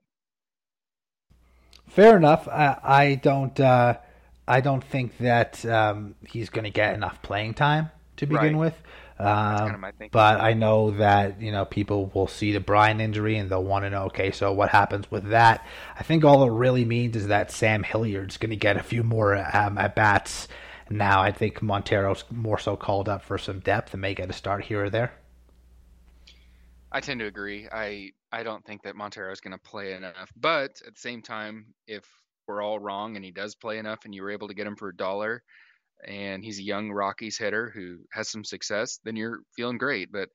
Fair 1.88 2.16
enough. 2.16 2.49
I, 2.49 2.79
I 2.83 3.14
don't 3.14 3.59
uh, 3.59 3.99
I 4.46 4.61
don't 4.61 4.83
think 4.83 5.16
that 5.18 5.64
um, 5.64 6.16
he's 6.27 6.51
going 6.51 6.64
to 6.64 6.70
get 6.70 6.94
enough 6.94 7.22
playing 7.22 7.55
time 7.55 7.90
to 8.16 8.26
begin 8.26 8.57
right. 8.57 8.57
with. 8.57 8.83
Um, 9.18 9.26
kind 9.70 9.85
of 9.85 10.11
but 10.11 10.40
I 10.42 10.52
know 10.52 10.90
that 10.92 11.40
you 11.40 11.50
know 11.50 11.64
people 11.64 12.11
will 12.14 12.26
see 12.26 12.52
the 12.52 12.61
Bryant 12.61 13.00
injury 13.00 13.38
and 13.38 13.48
they'll 13.48 13.64
want 13.64 13.85
to 13.85 13.90
know, 13.90 14.05
okay, 14.05 14.31
so 14.31 14.52
what 14.52 14.68
happens 14.68 15.11
with 15.11 15.31
that? 15.31 15.66
I 15.98 16.02
think 16.02 16.24
all 16.24 16.44
it 16.44 16.52
really 16.52 16.85
means 16.85 17.16
is 17.16 17.29
that 17.29 17.50
Sam 17.50 17.83
Hilliard's 17.83 18.37
going 18.37 18.50
to 18.50 18.57
get 18.57 18.76
a 18.76 18.83
few 18.83 19.02
more 19.02 19.37
um, 19.57 19.79
at 19.79 19.94
bats. 19.94 20.48
Now 20.90 21.22
I 21.22 21.33
think 21.33 21.62
Montero's 21.62 22.24
more 22.31 22.59
so 22.59 22.76
called 22.76 23.09
up 23.09 23.22
for 23.22 23.38
some 23.38 23.61
depth 23.61 23.94
and 23.94 24.02
may 24.02 24.14
get 24.14 24.31
a 24.31 24.35
start 24.35 24.64
here 24.64 24.85
or 24.85 24.90
there. 24.90 25.12
I 26.92 27.00
tend 27.00 27.20
to 27.20 27.26
agree. 27.26 27.68
I 27.72 28.12
I 28.33 28.42
don't 28.42 28.64
think 28.64 28.83
that 28.83 28.96
Montero 28.96 29.33
is 29.33 29.40
going 29.40 29.52
to 29.52 29.59
play 29.59 29.94
enough, 29.94 30.31
but 30.37 30.83
at 30.87 30.94
the 30.94 31.00
same 31.00 31.22
time, 31.22 31.74
if 31.87 32.05
we're 32.46 32.62
all 32.62 32.79
wrong 32.79 33.16
and 33.16 33.24
he 33.24 33.31
does 33.31 33.55
play 33.55 33.79
enough 33.79 34.05
and 34.05 34.14
you 34.14 34.22
were 34.22 34.31
able 34.31 34.48
to 34.48 34.55
get 34.55 34.66
him 34.66 34.76
for 34.76 34.88
a 34.88 34.96
dollar, 34.96 35.42
and 36.04 36.44
he's 36.44 36.59
a 36.59 36.62
young 36.62 36.90
Rockies 36.90 37.38
hitter 37.38 37.70
who 37.70 37.98
has 38.12 38.28
some 38.28 38.44
success, 38.44 39.00
then 39.04 39.16
you're 39.16 39.40
feeling 39.54 39.78
great. 39.78 40.12
But 40.12 40.28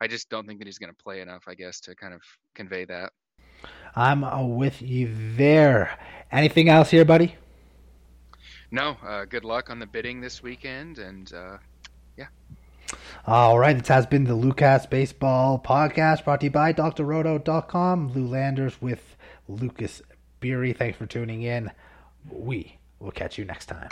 I 0.00 0.06
just 0.06 0.28
don't 0.28 0.46
think 0.46 0.58
that 0.60 0.66
he's 0.66 0.78
going 0.78 0.92
to 0.92 1.02
play 1.02 1.20
enough, 1.20 1.44
I 1.48 1.54
guess, 1.54 1.80
to 1.80 1.94
kind 1.94 2.14
of 2.14 2.22
convey 2.54 2.84
that. 2.86 3.12
I'm 3.96 4.22
uh, 4.22 4.44
with 4.44 4.80
you 4.82 5.12
there. 5.36 5.98
Anything 6.30 6.68
else 6.68 6.90
here, 6.90 7.04
buddy? 7.04 7.34
No. 8.70 8.96
Uh, 9.04 9.24
good 9.24 9.44
luck 9.44 9.70
on 9.70 9.78
the 9.78 9.86
bidding 9.86 10.20
this 10.20 10.42
weekend, 10.42 10.98
and 10.98 11.32
uh, 11.32 11.58
yeah. 12.16 12.26
All 13.26 13.58
right, 13.58 13.76
this 13.76 13.88
has 13.88 14.06
been 14.06 14.24
the 14.24 14.34
Lucas 14.34 14.86
Baseball 14.86 15.58
Podcast 15.58 16.24
brought 16.24 16.40
to 16.40 16.46
you 16.46 16.50
by 16.50 16.72
DrRoto.com. 16.72 18.12
Lou 18.12 18.26
Landers 18.26 18.80
with 18.80 19.16
Lucas 19.48 20.02
Beery. 20.40 20.72
Thanks 20.72 20.96
for 20.96 21.06
tuning 21.06 21.42
in. 21.42 21.70
We 22.30 22.78
will 23.00 23.10
catch 23.10 23.38
you 23.38 23.44
next 23.44 23.66
time. 23.66 23.88